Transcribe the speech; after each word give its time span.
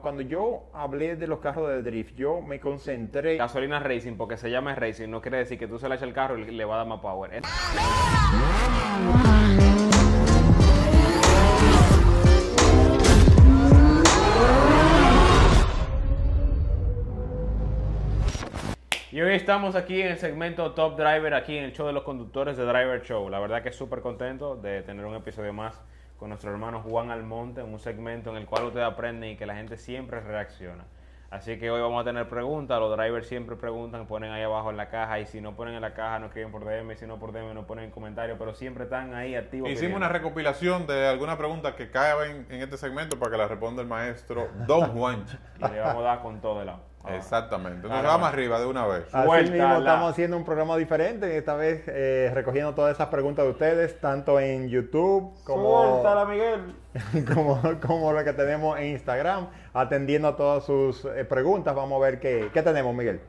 cuando 0.00 0.22
yo 0.22 0.64
hablé 0.72 1.16
de 1.16 1.26
los 1.26 1.38
carros 1.40 1.68
de 1.68 1.82
drift, 1.82 2.16
yo 2.16 2.40
me 2.40 2.60
concentré. 2.60 3.36
Gasolina 3.36 3.78
Racing, 3.78 4.16
porque 4.16 4.36
se 4.36 4.50
llama 4.50 4.74
Racing, 4.74 5.08
no 5.08 5.20
quiere 5.20 5.38
decir 5.38 5.58
que 5.58 5.68
tú 5.68 5.78
se 5.78 5.88
le 5.88 5.94
eches 5.94 6.08
el 6.08 6.14
carro 6.14 6.38
y 6.38 6.44
le 6.44 6.64
va 6.64 6.74
a 6.74 6.78
dar 6.78 6.86
más 6.86 7.00
power. 7.00 7.42
Y 19.12 19.20
hoy 19.20 19.34
estamos 19.34 19.76
aquí 19.76 20.02
en 20.02 20.08
el 20.08 20.18
segmento 20.18 20.72
Top 20.72 20.96
Driver, 20.96 21.34
aquí 21.34 21.56
en 21.56 21.64
el 21.64 21.72
show 21.72 21.86
de 21.86 21.92
los 21.92 22.02
conductores 22.02 22.56
de 22.56 22.64
Driver 22.64 23.00
Show. 23.02 23.28
La 23.30 23.38
verdad 23.38 23.62
que 23.62 23.70
súper 23.70 24.00
contento 24.00 24.56
de 24.56 24.82
tener 24.82 25.04
un 25.04 25.14
episodio 25.14 25.52
más 25.52 25.80
con 26.18 26.28
nuestro 26.28 26.50
hermano 26.50 26.80
Juan 26.82 27.10
Almonte, 27.10 27.62
un 27.62 27.78
segmento 27.78 28.30
en 28.30 28.36
el 28.36 28.46
cual 28.46 28.64
ustedes 28.64 28.86
aprenden 28.86 29.30
y 29.30 29.36
que 29.36 29.46
la 29.46 29.56
gente 29.56 29.76
siempre 29.76 30.20
reacciona. 30.20 30.84
Así 31.34 31.58
que 31.58 31.68
hoy 31.68 31.80
vamos 31.80 32.00
a 32.00 32.04
tener 32.04 32.28
preguntas, 32.28 32.78
los 32.78 32.96
drivers 32.96 33.26
siempre 33.26 33.56
preguntan, 33.56 34.06
ponen 34.06 34.30
ahí 34.30 34.42
abajo 34.42 34.70
en 34.70 34.76
la 34.76 34.88
caja 34.88 35.18
y 35.18 35.26
si 35.26 35.40
no 35.40 35.56
ponen 35.56 35.74
en 35.74 35.80
la 35.80 35.92
caja 35.92 36.20
no 36.20 36.26
escriben 36.26 36.52
por 36.52 36.64
DM, 36.64 36.94
si 36.96 37.08
no 37.08 37.18
por 37.18 37.32
DM 37.32 37.52
no 37.54 37.66
ponen 37.66 37.86
en 37.86 37.90
comentarios, 37.90 38.38
pero 38.38 38.54
siempre 38.54 38.84
están 38.84 39.14
ahí 39.14 39.34
activos. 39.34 39.68
Hicimos 39.68 39.96
una 39.96 40.08
recopilación 40.08 40.86
de 40.86 41.08
algunas 41.08 41.36
preguntas 41.36 41.74
que 41.74 41.90
caen 41.90 42.46
en 42.50 42.62
este 42.62 42.76
segmento 42.76 43.18
para 43.18 43.32
que 43.32 43.38
las 43.38 43.50
responda 43.50 43.82
el 43.82 43.88
maestro 43.88 44.48
Don 44.68 44.92
Juan. 44.92 45.24
y 45.58 45.72
le 45.72 45.80
vamos 45.80 46.02
a 46.02 46.06
dar 46.06 46.22
con 46.22 46.40
todo 46.40 46.60
el 46.60 46.66
lado. 46.66 46.93
Exactamente. 47.08 47.86
Entonces 47.86 48.04
vamos 48.04 48.28
arriba 48.28 48.58
de 48.60 48.66
una 48.66 48.86
vez. 48.86 49.14
Así 49.14 49.50
mismo 49.50 49.78
estamos 49.78 50.10
haciendo 50.10 50.36
un 50.36 50.44
programa 50.44 50.76
diferente, 50.76 51.36
esta 51.36 51.54
vez 51.54 51.82
eh, 51.86 52.30
recogiendo 52.34 52.74
todas 52.74 52.94
esas 52.94 53.08
preguntas 53.08 53.44
de 53.44 53.50
ustedes, 53.50 54.00
tanto 54.00 54.40
en 54.40 54.68
YouTube 54.68 55.32
como, 55.44 56.02
Miguel. 56.26 56.74
como, 57.34 57.60
como 57.86 58.12
lo 58.12 58.24
que 58.24 58.32
tenemos 58.32 58.78
en 58.78 58.86
Instagram, 58.92 59.48
atendiendo 59.72 60.28
a 60.28 60.36
todas 60.36 60.64
sus 60.64 61.04
eh, 61.04 61.24
preguntas. 61.24 61.74
Vamos 61.74 62.00
a 62.00 62.04
ver 62.04 62.20
qué, 62.20 62.50
qué 62.52 62.62
tenemos, 62.62 62.94
Miguel. 62.94 63.20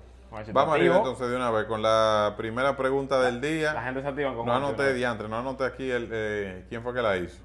Vamos 0.51 0.75
arriba 0.75 0.97
entonces 0.97 1.29
de 1.29 1.35
una 1.35 1.49
vez 1.49 1.65
con 1.65 1.81
la 1.81 2.33
primera 2.37 2.75
pregunta 2.75 3.21
del 3.21 3.39
día. 3.39 3.73
La 3.73 3.83
gente 3.83 4.01
se 4.01 4.07
activa 4.07 4.33
con 4.35 4.45
No 4.45 4.53
anoté 4.53 4.93
diantre, 4.93 5.29
no 5.29 5.37
anoté 5.37 5.63
aquí 5.63 5.89
el, 5.89 6.09
eh, 6.11 6.65
quién 6.67 6.83
fue 6.83 6.93
que 6.93 7.01
la 7.01 7.17
hizo. 7.17 7.41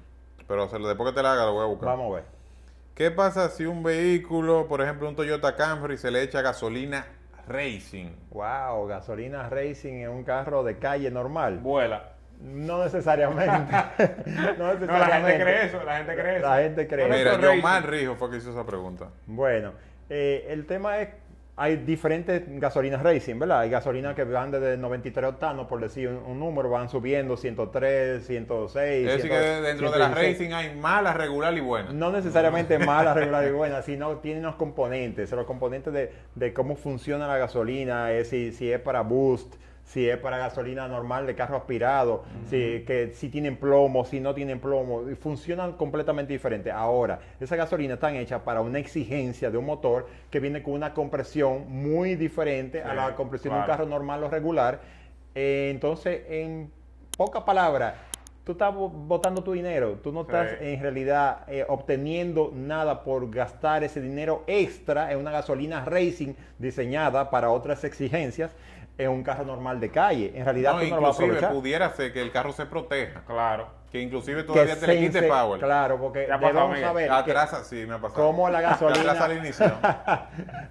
Pero 0.47 0.67
después 0.67 1.09
que 1.09 1.15
te 1.15 1.23
la 1.23 1.33
haga 1.33 1.45
lo 1.45 1.53
voy 1.53 1.63
a 1.63 1.67
buscar. 1.67 1.87
Vamos 1.89 2.11
a 2.11 2.15
ver. 2.15 2.40
¿Qué 3.01 3.09
pasa 3.09 3.49
si 3.49 3.65
un 3.65 3.81
vehículo, 3.81 4.67
por 4.67 4.79
ejemplo 4.79 5.09
un 5.09 5.15
Toyota 5.15 5.55
Camry, 5.55 5.97
se 5.97 6.11
le 6.11 6.21
echa 6.21 6.43
gasolina 6.43 7.03
racing? 7.47 8.11
Wow, 8.29 8.85
gasolina 8.85 9.49
racing 9.49 10.03
en 10.03 10.09
un 10.11 10.23
carro 10.23 10.63
de 10.63 10.77
calle 10.77 11.09
normal. 11.09 11.57
Vuela. 11.57 12.11
No 12.39 12.83
necesariamente. 12.83 13.49
no 14.55 14.73
necesariamente. 14.75 14.87
la 14.87 15.07
gente 15.09 15.41
cree 15.41 15.65
eso, 15.65 15.83
la 15.83 15.97
gente 15.97 16.13
cree 16.13 16.37
eso. 16.37 16.47
La 16.47 16.57
gente 16.57 16.87
cree 16.87 17.05
eso. 17.07 17.37
Mira, 17.37 17.55
yo 17.55 17.59
más 17.59 17.83
Rijo 17.83 18.15
fue 18.17 18.29
que 18.29 18.37
hizo 18.37 18.51
esa 18.51 18.67
pregunta. 18.67 19.07
Bueno, 19.25 19.71
eh, 20.07 20.45
el 20.49 20.67
tema 20.67 20.99
es 20.99 21.09
hay 21.61 21.75
diferentes 21.75 22.41
gasolinas 22.59 23.03
racing, 23.03 23.37
¿verdad? 23.37 23.59
Hay 23.59 23.69
gasolinas 23.69 24.15
que 24.15 24.23
van 24.23 24.49
desde 24.49 24.77
93 24.77 25.29
octanos, 25.29 25.67
por 25.67 25.79
decir 25.79 26.07
un, 26.09 26.39
número, 26.39 26.71
van 26.71 26.89
subiendo 26.89 27.37
103, 27.37 28.25
106. 28.25 29.07
Es 29.07 29.15
decir, 29.17 29.29
que 29.29 29.37
dentro 29.37 29.91
de 29.91 29.99
la 29.99 30.09
racing 30.09 30.53
hay 30.53 30.75
mala, 30.75 31.13
regular 31.13 31.55
y 31.55 31.59
buena. 31.59 31.93
No 31.93 32.11
necesariamente 32.11 32.79
mala, 32.79 33.13
regular 33.13 33.47
y 33.47 33.51
buena, 33.51 33.83
sino 33.83 34.17
tienen 34.17 34.41
los 34.41 34.55
componentes, 34.55 35.31
los 35.33 35.45
componentes 35.45 35.93
de, 35.93 36.11
de 36.33 36.51
cómo 36.51 36.75
funciona 36.75 37.27
la 37.27 37.37
gasolina, 37.37 38.11
es 38.11 38.29
si, 38.29 38.51
si 38.53 38.71
es 38.71 38.79
para 38.79 39.01
boost, 39.01 39.53
si 39.91 40.09
es 40.09 40.17
para 40.17 40.37
gasolina 40.37 40.87
normal 40.87 41.27
de 41.27 41.35
carro 41.35 41.57
aspirado, 41.57 42.23
si, 42.49 42.85
que, 42.87 43.11
si 43.13 43.27
tienen 43.27 43.57
plomo, 43.57 44.05
si 44.05 44.21
no 44.21 44.33
tienen 44.33 44.61
plomo, 44.61 45.01
funcionan 45.19 45.73
completamente 45.73 46.31
diferente. 46.31 46.71
Ahora, 46.71 47.19
esa 47.41 47.57
gasolina 47.57 47.95
está 47.95 48.09
hecha 48.13 48.41
para 48.41 48.61
una 48.61 48.79
exigencia 48.79 49.51
de 49.51 49.57
un 49.57 49.65
motor 49.65 50.07
que 50.29 50.39
viene 50.39 50.63
con 50.63 50.75
una 50.75 50.93
compresión 50.93 51.69
muy 51.69 52.15
diferente 52.15 52.81
a 52.81 52.93
la 52.93 53.15
compresión 53.15 53.53
de 53.53 53.59
un 53.59 53.65
carro 53.65 53.85
normal 53.85 54.23
o 54.23 54.29
regular. 54.29 54.79
Eh, 55.35 55.67
entonces, 55.71 56.21
en 56.29 56.71
pocas 57.17 57.43
palabras, 57.43 57.95
tú 58.45 58.53
estás 58.53 58.73
botando 58.73 59.43
tu 59.43 59.51
dinero, 59.51 59.99
tú 60.01 60.13
no 60.13 60.21
estás 60.21 60.53
en 60.61 60.81
realidad 60.81 61.43
eh, 61.47 61.65
obteniendo 61.67 62.53
nada 62.55 63.03
por 63.03 63.29
gastar 63.29 63.83
ese 63.83 63.99
dinero 63.99 64.45
extra 64.47 65.11
en 65.11 65.19
una 65.19 65.31
gasolina 65.31 65.83
racing 65.83 66.33
diseñada 66.57 67.29
para 67.29 67.49
otras 67.49 67.83
exigencias 67.83 68.51
es 68.97 69.07
un 69.07 69.23
carro 69.23 69.45
normal 69.45 69.79
de 69.79 69.89
calle. 69.89 70.31
En 70.35 70.45
realidad, 70.45 70.73
no, 70.73 71.01
no 71.01 71.11
lo 71.11 71.49
pudiera 71.51 71.89
ser 71.91 72.13
que 72.13 72.21
el 72.21 72.31
carro 72.31 72.53
se 72.53 72.65
proteja. 72.65 73.23
Claro. 73.25 73.80
Que 73.91 73.99
inclusive 73.99 74.43
todavía 74.43 74.79
te 74.79 74.87
le 74.87 74.99
quite 74.99 75.23
power. 75.23 75.59
Claro, 75.59 75.99
porque 75.99 76.19
debemos 76.19 76.79
saber 76.79 77.11
Atrasa, 77.11 77.63
sí, 77.65 77.85
me 77.85 77.95
ha 77.95 77.99
pasado. 77.99 78.25
cómo 78.25 78.49
la 78.49 78.61
gasolina... 78.61 79.01
atrasa 79.01 79.27
la 79.27 79.33
ignición. 79.33 79.73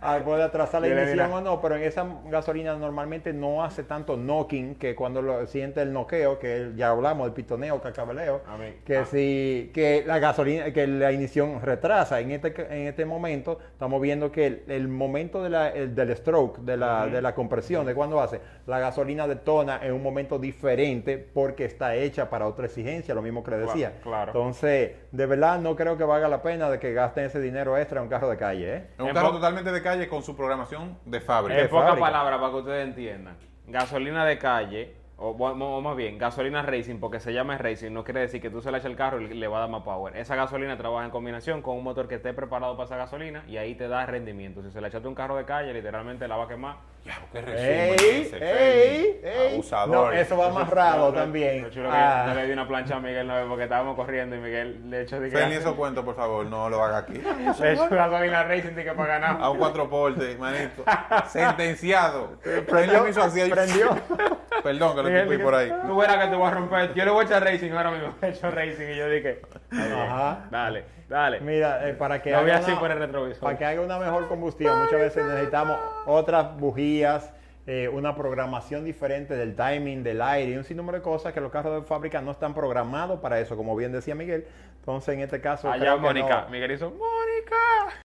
Ah, 0.03 0.19
puede 0.25 0.43
atrasar 0.43 0.81
la 0.81 0.89
ignición 0.89 1.31
o 1.31 1.41
no, 1.43 1.61
pero 1.61 1.77
en 1.77 1.83
esa 1.83 2.07
gasolina 2.31 2.75
normalmente 2.75 3.35
no 3.35 3.63
hace 3.63 3.83
tanto 3.83 4.17
knocking 4.17 4.77
que 4.77 4.95
cuando 4.95 5.21
lo 5.21 5.47
siente 5.47 5.83
el 5.83 5.93
noqueo, 5.93 6.39
que 6.39 6.73
ya 6.75 6.89
hablamos 6.89 7.27
del 7.27 7.35
pitoneo, 7.35 7.83
cacabeleo, 7.83 8.41
que 8.87 8.97
ah. 8.97 9.05
si 9.05 9.71
que 9.75 10.03
la 10.07 10.19
gasolina, 10.19 10.73
que 10.73 10.87
la 10.87 11.13
ignición 11.13 11.61
retrasa. 11.61 12.21
En 12.21 12.31
este, 12.31 12.55
en 12.71 12.87
este 12.87 13.05
momento 13.05 13.59
estamos 13.73 14.01
viendo 14.01 14.33
que 14.33 14.63
el, 14.67 14.89
momento 14.89 15.43
de 15.43 15.51
la, 15.51 15.71
del 15.71 16.17
stroke, 16.17 16.61
de 16.61 16.79
la, 16.79 17.07
de 17.07 17.21
la 17.21 17.35
compresión, 17.35 17.85
de 17.85 17.95
cuando 17.95 18.21
hace, 18.21 18.41
la 18.67 18.79
gasolina 18.79 19.29
detona 19.29 19.81
en 19.83 19.93
un 19.93 20.03
momento 20.03 20.39
diferente 20.39 21.19
porque 21.19 21.67
está 21.67 21.95
hecha 21.95 22.31
para 22.31 22.47
otra 22.47 22.67
exigencia 22.67 23.10
lo 23.15 23.23
mismo 23.23 23.43
que 23.43 23.53
le 23.53 23.59
decía. 23.59 24.01
Claro, 24.03 24.33
Entonces, 24.33 24.93
de 25.11 25.27
verdad 25.27 25.61
no 25.61 25.77
creo 25.77 25.97
que 25.97 26.05
valga 26.05 26.29
la 26.29 26.43
pena 26.43 26.71
de 26.71 26.79
que 26.79 26.93
gasten 26.93 27.25
ese 27.25 27.41
dinero 27.41 27.77
extra 27.77 27.99
en 27.99 28.05
un 28.05 28.11
carro 28.11 28.29
de 28.29 28.37
calle. 28.37 28.77
¿eh? 28.77 28.87
un 28.99 29.13
carro 29.13 29.33
totalmente 29.33 29.73
de 29.73 29.83
calle 29.83 30.09
con 30.09 30.23
su 30.23 30.37
programación 30.37 30.99
de 31.05 31.21
fábrica. 31.21 31.61
En 31.61 31.69
pocas 31.69 31.99
palabras, 31.99 32.39
para 32.39 32.53
que 32.53 32.59
ustedes 32.59 32.87
entiendan. 32.87 33.37
Gasolina 33.67 34.25
de 34.25 34.39
calle 34.39 35.00
o, 35.23 35.81
más 35.83 35.97
bien, 35.97 36.17
gasolina 36.17 36.63
racing, 36.63 36.99
porque 36.99 37.21
se 37.21 37.33
llama 37.33 37.59
racing, 37.59 37.93
no 37.93 38.05
quiere 38.05 38.21
decir 38.21 38.41
que 38.41 38.49
tú 38.49 38.63
se 38.63 38.71
le 38.71 38.79
eches 38.79 38.91
el 38.91 38.97
carro 38.97 39.21
y 39.21 39.29
le 39.29 39.49
va 39.49 39.59
a 39.59 39.61
dar 39.61 39.69
más 39.71 39.83
power. 39.83 40.17
Esa 40.17 40.35
gasolina 40.35 40.79
trabaja 40.79 41.05
en 41.05 41.11
combinación 41.11 41.61
con 41.61 41.77
un 41.77 41.85
motor 41.85 42.09
que 42.09 42.15
esté 42.15 42.33
preparado 42.33 42.75
para 42.75 42.87
esa 42.87 42.97
gasolina 42.97 43.45
y 43.47 43.59
ahí 43.59 43.75
te 43.75 43.87
da 43.87 44.07
rendimiento. 44.07 44.63
Si 44.63 44.71
se 44.71 44.81
le 44.81 44.89
echaste 44.89 45.07
un 45.07 45.15
carro 45.15 45.37
de 45.37 45.45
calle, 45.45 45.75
literalmente 45.75 46.27
la 46.27 46.37
va 46.37 46.45
a 46.45 46.49
quemar. 46.49 46.77
Ya, 47.05 47.19
qué 47.33 47.41
resumen 47.41 48.43
ey, 48.43 49.21
ey, 49.23 49.53
Abusador. 49.55 49.89
No, 49.95 50.13
eso 50.13 50.37
va 50.37 50.47
amarrado 50.51 51.13
también. 51.13 51.71
ah. 51.87 52.25
no 52.29 52.35
le 52.35 52.47
di 52.47 52.53
una 52.53 52.67
plancha 52.67 52.97
a 52.97 53.01
Miguel 53.01 53.27
no, 53.27 53.35
porque 53.49 53.65
estábamos 53.65 53.97
corriendo 53.97 54.37
y 54.37 54.39
Miguel 54.39 54.91
le 54.91 55.03
echó 55.03 55.21
de 55.21 55.31
que... 55.31 55.57
eso 55.57 55.77
cuento, 55.77 56.05
por 56.05 56.15
favor, 56.15 56.47
no 56.47 56.69
lo 56.71 56.83
haga 56.83 56.99
aquí. 56.99 57.15
Le 57.61 57.73
echó 57.73 57.89
gasolina 57.91 58.45
racing 58.45 58.75
de 58.75 58.85
que 58.85 58.93
para 58.93 59.19
ganar. 59.19 59.37
A 59.41 59.51
un 59.51 59.59
cuatro 59.59 59.89
porte, 59.89 60.37
manito. 60.37 60.83
Sentenciado. 61.29 62.39
Prendió. 62.67 63.05
Prendió. 63.51 63.91
Perdón, 64.63 64.97
que 64.97 65.03
lo 65.03 65.27
fui 65.27 65.39
por 65.39 65.55
ahí. 65.55 65.73
Tú 65.87 65.97
verás 65.97 66.17
que 66.25 66.31
te 66.31 66.37
voy 66.37 66.49
a 66.49 66.51
romper. 66.51 66.95
Yo 66.95 67.05
le 67.05 67.11
voy 67.11 67.25
a 67.25 67.27
echar 67.27 67.45
racing 67.45 67.71
ahora 67.73 67.91
mismo. 67.91 68.15
He 68.23 68.29
hecho 68.29 68.51
racing 68.51 68.89
y 68.89 68.97
yo 68.97 69.09
dije. 69.09 69.43
Ajá. 69.73 70.49
Dale, 70.51 70.85
dale. 71.09 71.41
Mira, 71.41 71.89
eh, 71.89 71.95
para 71.95 72.21
que. 72.21 72.31
No 72.31 72.39
haga 72.39 72.57
así 72.57 72.73
por 72.73 72.91
el 72.91 72.99
retrovisor. 72.99 73.41
Para 73.41 73.59
que 73.59 73.65
haga 73.65 73.81
una 73.81 73.99
mejor 73.99 74.29
combustión, 74.29 74.79
muchas 74.79 75.01
veces 75.01 75.25
necesitamos 75.25 75.79
otras 76.07 76.57
bujías. 76.57 77.33
Eh, 77.67 77.89
una 77.89 78.17
programación 78.17 78.85
diferente 78.85 79.37
del 79.37 79.55
timing, 79.55 80.03
del 80.03 80.23
aire 80.23 80.53
y 80.53 80.57
un 80.57 80.65
sinnúmero 80.65 80.99
de 80.99 81.03
cosas 81.05 81.33
que 81.33 81.41
los 81.41 81.53
carros 81.53 81.83
de 81.83 81.87
fábrica 81.87 82.21
no 82.21 82.33
están 82.33 82.55
programados 82.55 83.21
para 83.21 83.39
eso, 83.39 83.57
como 83.57 83.77
bien 83.77 83.93
decía 83.93 84.15
Miguel. 84.15 84.47
Entonces, 84.79 85.15
en 85.15 85.21
este 85.21 85.41
caso. 85.41 85.71
Allá 85.71 85.95
Mónica. 85.97 86.47
Miguel 86.51 86.73
hizo: 86.73 86.91
¡Mónica! 86.91 88.01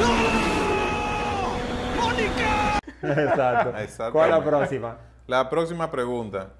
¡No! 0.00 0.17
Exacto. 3.02 4.12
¿Cuál 4.12 4.30
es 4.30 4.36
la 4.36 4.44
próxima? 4.44 4.96
La 5.26 5.50
próxima 5.50 5.90
pregunta. 5.90 6.50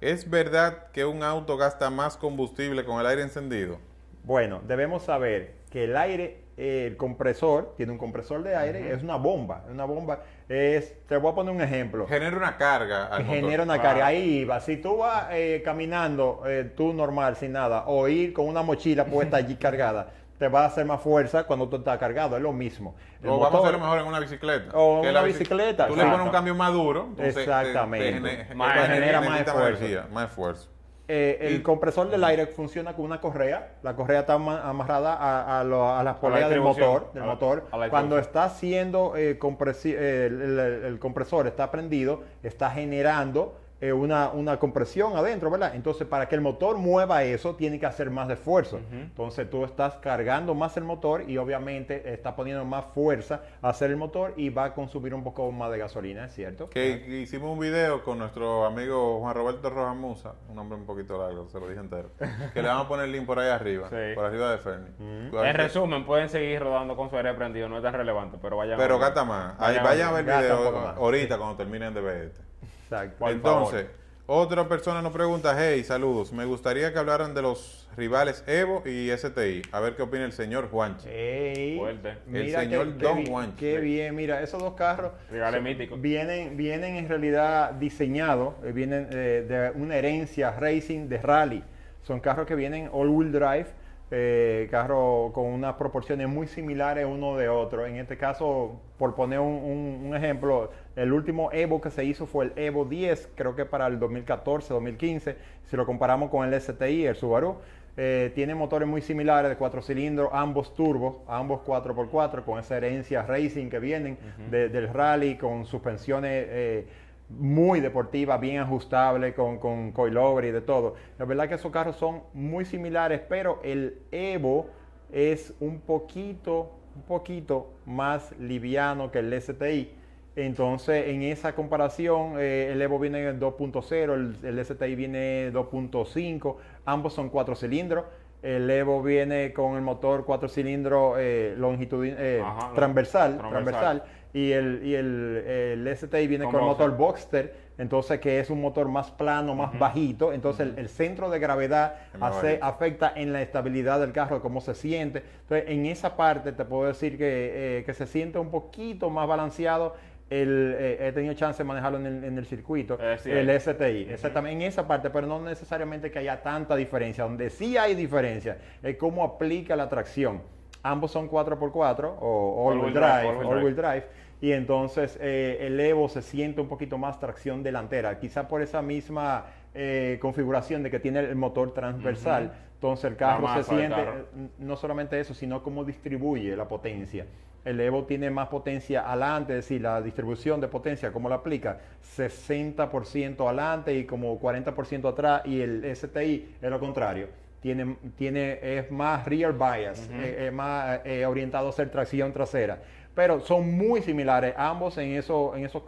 ¿Es 0.00 0.30
verdad 0.30 0.86
que 0.92 1.04
un 1.04 1.22
auto 1.22 1.56
gasta 1.56 1.90
más 1.90 2.16
combustible 2.16 2.84
con 2.84 3.00
el 3.00 3.06
aire 3.06 3.22
encendido? 3.22 3.78
Bueno, 4.22 4.60
debemos 4.66 5.02
saber 5.02 5.54
que 5.70 5.84
el 5.84 5.96
aire, 5.96 6.44
el 6.56 6.96
compresor, 6.96 7.74
tiene 7.76 7.92
un 7.92 7.98
compresor 7.98 8.42
de 8.42 8.54
aire, 8.54 8.92
es 8.92 9.02
una 9.02 9.16
bomba. 9.16 9.64
Una 9.70 9.84
bomba 9.84 10.22
es, 10.48 10.94
te 11.06 11.16
voy 11.16 11.32
a 11.32 11.34
poner 11.34 11.54
un 11.54 11.60
ejemplo. 11.60 12.06
Genera 12.06 12.36
una 12.36 12.56
carga. 12.56 13.06
Al 13.06 13.26
Genera 13.26 13.64
una 13.64 13.82
carga. 13.82 14.06
Ahí 14.06 14.44
va. 14.44 14.60
Si 14.60 14.76
tú 14.76 14.98
vas 14.98 15.28
eh, 15.32 15.62
caminando, 15.64 16.42
eh, 16.46 16.70
tú 16.76 16.92
normal, 16.92 17.36
sin 17.36 17.52
nada, 17.52 17.84
o 17.86 18.06
ir 18.08 18.32
con 18.32 18.46
una 18.46 18.62
mochila 18.62 19.04
puesta 19.06 19.36
allí 19.38 19.56
cargada, 19.56 20.10
te 20.38 20.48
va 20.48 20.62
a 20.62 20.66
hacer 20.66 20.84
más 20.86 21.00
fuerza 21.00 21.44
cuando 21.44 21.68
tú 21.68 21.76
estás 21.76 21.98
cargado, 21.98 22.36
es 22.36 22.42
lo 22.42 22.52
mismo. 22.52 22.94
o 23.24 23.38
vamos 23.38 23.54
a 23.54 23.58
hacerlo 23.58 23.80
mejor 23.80 23.98
en 23.98 24.06
una 24.06 24.20
bicicleta. 24.20 24.78
O 24.78 25.02
en 25.02 25.10
una 25.10 25.22
bicicleta. 25.22 25.86
Tú 25.88 25.96
le 25.96 26.04
pones 26.04 26.20
un 26.20 26.30
cambio 26.30 26.54
más 26.54 26.72
duro. 26.72 27.08
Exactamente. 27.18 28.46
genera 28.46 29.20
más 29.20 29.40
esfuerzo. 29.40 29.84
más 30.12 30.28
esfuerzo. 30.28 30.68
Eh, 31.10 31.38
el 31.40 31.62
compresor 31.62 32.10
del 32.10 32.22
aire 32.22 32.46
funciona 32.46 32.94
con 32.94 33.06
una 33.06 33.18
correa. 33.18 33.76
La 33.82 33.96
correa 33.96 34.20
está 34.20 34.34
amarrada 34.34 35.14
a, 35.14 35.60
a, 35.60 36.04
las 36.04 36.16
poleas 36.16 36.50
del 36.50 36.60
motor. 36.60 37.10
Del 37.14 37.24
motor. 37.24 37.66
Cuando 37.88 38.18
está 38.18 38.44
haciendo 38.44 39.14
eh, 39.16 39.38
el, 39.40 40.58
el, 40.84 40.98
compresor, 40.98 41.46
está 41.46 41.70
prendido, 41.70 42.24
está 42.42 42.70
generando 42.70 43.56
eh, 43.80 43.92
una, 43.92 44.30
una 44.30 44.58
compresión 44.58 45.16
adentro, 45.16 45.50
¿verdad? 45.50 45.72
Entonces, 45.74 46.06
para 46.06 46.28
que 46.28 46.34
el 46.34 46.40
motor 46.40 46.78
mueva 46.78 47.22
eso, 47.22 47.54
tiene 47.54 47.78
que 47.78 47.86
hacer 47.86 48.10
más 48.10 48.28
esfuerzo. 48.30 48.80
Entonces, 48.92 49.48
tú 49.48 49.64
estás 49.64 49.94
cargando 49.98 50.54
más 50.54 50.76
el 50.76 50.84
motor 50.84 51.22
y 51.30 51.36
obviamente 51.38 52.12
está 52.12 52.34
poniendo 52.34 52.64
más 52.64 52.86
fuerza 52.94 53.42
a 53.62 53.68
hacer 53.68 53.90
el 53.90 53.96
motor 53.96 54.34
y 54.36 54.50
va 54.50 54.64
a 54.64 54.74
consumir 54.74 55.14
un 55.14 55.22
poco 55.22 55.50
más 55.52 55.70
de 55.70 55.78
gasolina, 55.78 56.24
¿es 56.24 56.34
cierto? 56.34 56.68
Que 56.70 57.20
hicimos 57.22 57.52
un 57.52 57.60
video 57.60 58.02
con 58.02 58.18
nuestro 58.18 58.64
amigo 58.64 59.20
Juan 59.20 59.34
Roberto 59.34 59.70
Rojas 59.70 59.96
Musa, 59.96 60.32
un 60.48 60.56
nombre 60.56 60.76
un 60.78 60.84
poquito 60.84 61.16
largo, 61.16 61.48
se 61.48 61.60
lo 61.60 61.68
dije 61.68 61.80
entero, 61.80 62.10
que 62.52 62.62
le 62.62 62.68
vamos 62.68 62.86
a 62.86 62.88
poner 62.88 63.04
el 63.06 63.12
link 63.12 63.26
por 63.26 63.38
ahí 63.38 63.48
arriba, 63.48 63.88
Sí. 63.90 64.14
por 64.14 64.24
arriba 64.24 64.50
de 64.50 64.58
Fernie. 64.58 64.90
En 65.00 65.54
resumen, 65.54 66.04
pueden 66.04 66.28
seguir 66.28 66.60
rodando 66.62 66.96
con 66.96 67.10
su 67.10 67.16
aire 67.16 67.32
prendido, 67.34 67.68
no 67.68 67.76
es 67.76 67.82
tan 67.82 67.92
relevante, 67.94 68.38
pero 68.42 68.56
vayan 68.56 68.76
Pero 68.78 68.94
a 68.94 68.98
ver. 68.98 69.06
gasta 69.06 69.24
más. 69.24 69.54
Ahí, 69.58 69.76
Vayan 69.76 69.78
a 69.78 69.88
vayan 69.88 70.08
a 70.08 70.12
ver 70.12 70.28
el 70.28 70.40
video 70.42 70.64
poco 70.72 70.80
más. 70.86 70.96
ahorita 70.96 71.38
cuando 71.38 71.56
terminen 71.56 71.94
de 71.94 72.00
ver 72.00 72.22
este. 72.24 72.47
Exacto. 72.90 73.18
Por 73.18 73.30
Entonces, 73.30 73.86
otra 74.26 74.66
persona 74.66 75.02
nos 75.02 75.12
pregunta, 75.12 75.54
hey, 75.58 75.84
saludos, 75.84 76.32
me 76.32 76.44
gustaría 76.44 76.92
que 76.92 76.98
hablaran 76.98 77.34
de 77.34 77.42
los 77.42 77.86
rivales 77.96 78.42
Evo 78.46 78.82
y 78.86 79.10
STI. 79.10 79.62
A 79.72 79.80
ver 79.80 79.94
qué 79.96 80.02
opina 80.02 80.24
el 80.24 80.32
señor 80.32 80.70
Juanchi. 80.70 81.08
Ey, 81.08 81.78
Fuerte. 81.78 82.10
El 82.10 82.44
mira 82.44 82.60
señor 82.60 82.96
Don 82.98 83.26
Juancho. 83.26 83.56
Qué 83.58 83.78
bien, 83.80 84.14
mira, 84.14 84.42
esos 84.42 84.62
dos 84.62 84.74
carros 84.74 85.12
Rivales 85.30 85.62
míticos. 85.62 86.00
vienen, 86.00 86.56
vienen 86.56 86.96
en 86.96 87.08
realidad 87.08 87.72
diseñados, 87.72 88.54
eh, 88.64 88.72
vienen 88.72 89.08
eh, 89.12 89.44
de 89.48 89.70
una 89.74 89.96
herencia 89.96 90.52
racing 90.52 91.08
de 91.08 91.18
rally. 91.18 91.62
Son 92.02 92.20
carros 92.20 92.46
que 92.46 92.54
vienen 92.54 92.88
all-wheel 92.92 93.32
drive, 93.32 93.66
eh, 94.10 94.68
carros 94.70 95.32
con 95.32 95.46
unas 95.46 95.74
proporciones 95.74 96.28
muy 96.28 96.46
similares 96.46 97.04
uno 97.06 97.36
de 97.36 97.48
otro. 97.48 97.84
En 97.86 97.96
este 97.96 98.16
caso, 98.16 98.80
por 98.98 99.14
poner 99.14 99.38
un, 99.40 99.46
un- 99.54 100.06
un 100.08 100.16
ejemplo, 100.16 100.70
el 100.96 101.12
último 101.12 101.50
Evo 101.52 101.80
que 101.80 101.90
se 101.90 102.04
hizo 102.04 102.26
fue 102.26 102.46
el 102.46 102.52
Evo 102.56 102.84
10, 102.84 103.28
creo 103.34 103.54
que 103.54 103.64
para 103.66 103.86
el 103.86 103.98
2014-2015. 104.00 105.36
Si 105.64 105.76
lo 105.76 105.84
comparamos 105.86 106.30
con 106.30 106.46
el 106.46 106.58
STI, 106.60 107.06
el 107.06 107.16
Subaru, 107.16 107.56
eh, 107.96 108.30
tiene 108.34 108.54
motores 108.54 108.88
muy 108.88 109.02
similares 109.02 109.50
de 109.50 109.56
cuatro 109.56 109.82
cilindros, 109.82 110.30
ambos 110.32 110.74
turbos, 110.74 111.16
ambos 111.26 111.60
4x4, 111.66 112.44
con 112.44 112.58
esa 112.60 112.76
herencia 112.76 113.22
racing 113.22 113.68
que 113.68 113.78
vienen 113.80 114.16
de- 114.50 114.68
del 114.68 114.88
rally, 114.88 115.36
con 115.36 115.66
suspensiones 115.66 116.46
eh, 116.48 116.86
muy 117.28 117.80
deportivas, 117.80 118.40
bien 118.40 118.58
ajustables, 118.58 119.34
con, 119.34 119.58
con 119.58 119.92
coilover 119.92 120.46
y 120.46 120.50
de 120.50 120.60
todo. 120.60 120.94
La 121.18 121.24
verdad 121.24 121.48
que 121.48 121.54
esos 121.54 121.70
carros 121.70 121.96
son 121.96 122.22
muy 122.32 122.64
similares, 122.64 123.20
pero 123.28 123.60
el 123.62 123.98
Evo 124.10 124.68
es 125.12 125.54
un 125.60 125.80
poquito, 125.80 126.72
un 126.94 127.02
poquito 127.02 127.74
más 127.86 128.32
liviano 128.38 129.10
que 129.10 129.18
el 129.20 129.40
STI. 129.40 129.94
Entonces, 130.36 131.08
en 131.08 131.22
esa 131.22 131.54
comparación, 131.54 132.34
eh, 132.38 132.70
el 132.72 132.80
Evo 132.80 132.98
viene 132.98 133.28
en 133.28 133.40
2.0, 133.40 134.14
el, 134.14 134.36
el 134.44 134.64
STI 134.64 134.94
viene 134.94 135.52
2.5, 135.52 136.56
ambos 136.84 137.12
son 137.12 137.28
cuatro 137.28 137.56
cilindros. 137.56 138.04
El 138.40 138.70
Evo 138.70 139.02
viene 139.02 139.52
con 139.52 139.74
el 139.74 139.82
motor 139.82 140.24
cuatro 140.24 140.48
cilindros 140.48 141.16
eh, 141.18 141.56
eh, 141.58 142.42
transversal, 142.74 142.76
transversal. 142.76 143.38
transversal, 143.38 144.04
y 144.34 144.52
el, 144.52 144.80
y 144.84 144.94
el, 144.94 145.44
el 145.86 145.96
STI 145.96 146.26
viene 146.26 146.44
Con 146.44 146.54
con, 146.54 146.64
motor 146.64 146.96
Boxster, 146.96 147.54
entonces 147.78 148.20
que 148.20 148.40
es 148.40 148.50
un 148.50 148.60
motor 148.60 148.88
más 148.88 149.10
plano, 149.10 149.54
más 149.54 149.78
bajito, 149.78 150.32
entonces 150.32 150.66
el, 150.68 150.78
el 150.78 150.88
centro 150.88 151.30
de 151.30 151.38
gravedad 151.38 151.94
hace- 152.20 152.58
afecta 152.60 153.12
en 153.16 153.32
la 153.32 153.40
estabilidad 153.40 154.00
del 154.00 154.12
carro, 154.12 154.42
cómo 154.42 154.60
se 154.60 154.74
siente. 154.74 155.22
Entonces, 155.42 155.64
en 155.68 155.86
esa 155.86 156.16
parte 156.16 156.52
te 156.52 156.64
puedo 156.64 156.86
decir 156.88 157.16
que, 157.16 157.78
eh, 157.78 157.84
que 157.84 157.94
se 157.94 158.06
siente 158.06 158.38
un 158.38 158.50
poquito 158.50 159.10
más 159.10 159.26
balanceado. 159.26 159.94
El, 160.30 160.74
eh, 160.78 161.08
he 161.08 161.12
tenido 161.12 161.32
chance 161.32 161.56
de 161.56 161.64
manejarlo 161.64 161.98
en 161.98 162.04
el, 162.04 162.24
en 162.24 162.36
el 162.36 162.44
circuito, 162.44 162.98
Eh, 163.00 163.16
sí, 163.18 163.30
el. 163.30 163.48
STI, 163.58 164.08
exactamente 164.10 164.62
en 164.62 164.68
esa 164.68 164.86
parte, 164.86 165.08
pero 165.08 165.26
no 165.26 165.40
necesariamente 165.40 166.10
que 166.10 166.18
haya 166.18 166.42
tanta 166.42 166.76
diferencia. 166.76 167.24
Donde 167.24 167.48
sí 167.48 167.78
hay 167.78 167.94
diferencia 167.94 168.58
es 168.82 168.96
cómo 168.96 169.24
aplica 169.24 169.74
la 169.74 169.88
tracción. 169.88 170.42
Ambos 170.82 171.10
son 171.10 171.28
4x4 171.28 172.16
o 172.20 172.68
all-wheel 172.68 172.78
All-wheel 172.78 172.94
drive, 172.94 173.22
drive, 173.22 173.28
all-wheel 173.28 173.58
all-wheel 173.58 173.76
drive. 173.76 174.04
Y 174.40 174.52
entonces 174.52 175.18
eh, 175.20 175.58
el 175.60 175.78
Evo 175.80 176.08
se 176.08 176.22
siente 176.22 176.60
un 176.60 176.68
poquito 176.68 176.96
más 176.96 177.18
tracción 177.18 177.62
delantera, 177.62 178.18
quizá 178.20 178.46
por 178.46 178.62
esa 178.62 178.82
misma 178.82 179.46
eh, 179.74 180.18
configuración 180.20 180.82
de 180.82 180.90
que 180.90 181.00
tiene 181.00 181.20
el 181.20 181.34
motor 181.34 181.74
transversal. 181.74 182.52
Entonces 182.74 183.10
el 183.10 183.16
carro 183.16 183.52
se 183.54 183.64
siente, 183.64 183.96
carro. 183.96 184.26
no 184.58 184.76
solamente 184.76 185.18
eso, 185.18 185.34
sino 185.34 185.62
cómo 185.64 185.84
distribuye 185.84 186.56
la 186.56 186.68
potencia. 186.68 187.26
El 187.64 187.80
Evo 187.80 188.04
tiene 188.04 188.30
más 188.30 188.48
potencia 188.48 189.10
adelante, 189.10 189.52
es 189.52 189.64
decir, 189.64 189.82
la 189.82 190.00
distribución 190.00 190.60
de 190.60 190.68
potencia, 190.68 191.12
¿cómo 191.12 191.28
la 191.28 191.34
aplica? 191.36 191.80
60% 192.16 193.46
adelante 193.46 193.94
y 193.94 194.04
como 194.04 194.40
40% 194.40 195.08
atrás, 195.08 195.42
y 195.44 195.60
el 195.60 195.84
STI 195.94 196.54
es 196.62 196.70
lo 196.70 196.78
contrario. 196.78 197.26
Tiene, 197.60 197.96
tiene, 198.16 198.58
es 198.62 198.90
más 198.90 199.24
rear 199.26 199.52
bias, 199.52 200.08
eh, 200.12 200.46
es 200.46 200.52
más 200.52 201.00
eh, 201.04 201.26
orientado 201.26 201.66
a 201.66 201.70
hacer 201.70 201.90
tracción 201.90 202.32
trasera. 202.32 202.78
Pero 203.14 203.40
son 203.40 203.76
muy 203.76 204.00
similares, 204.00 204.54
ambos 204.56 204.96
en, 204.96 205.14
eso, 205.16 205.56
en 205.56 205.64
esos 205.64 205.82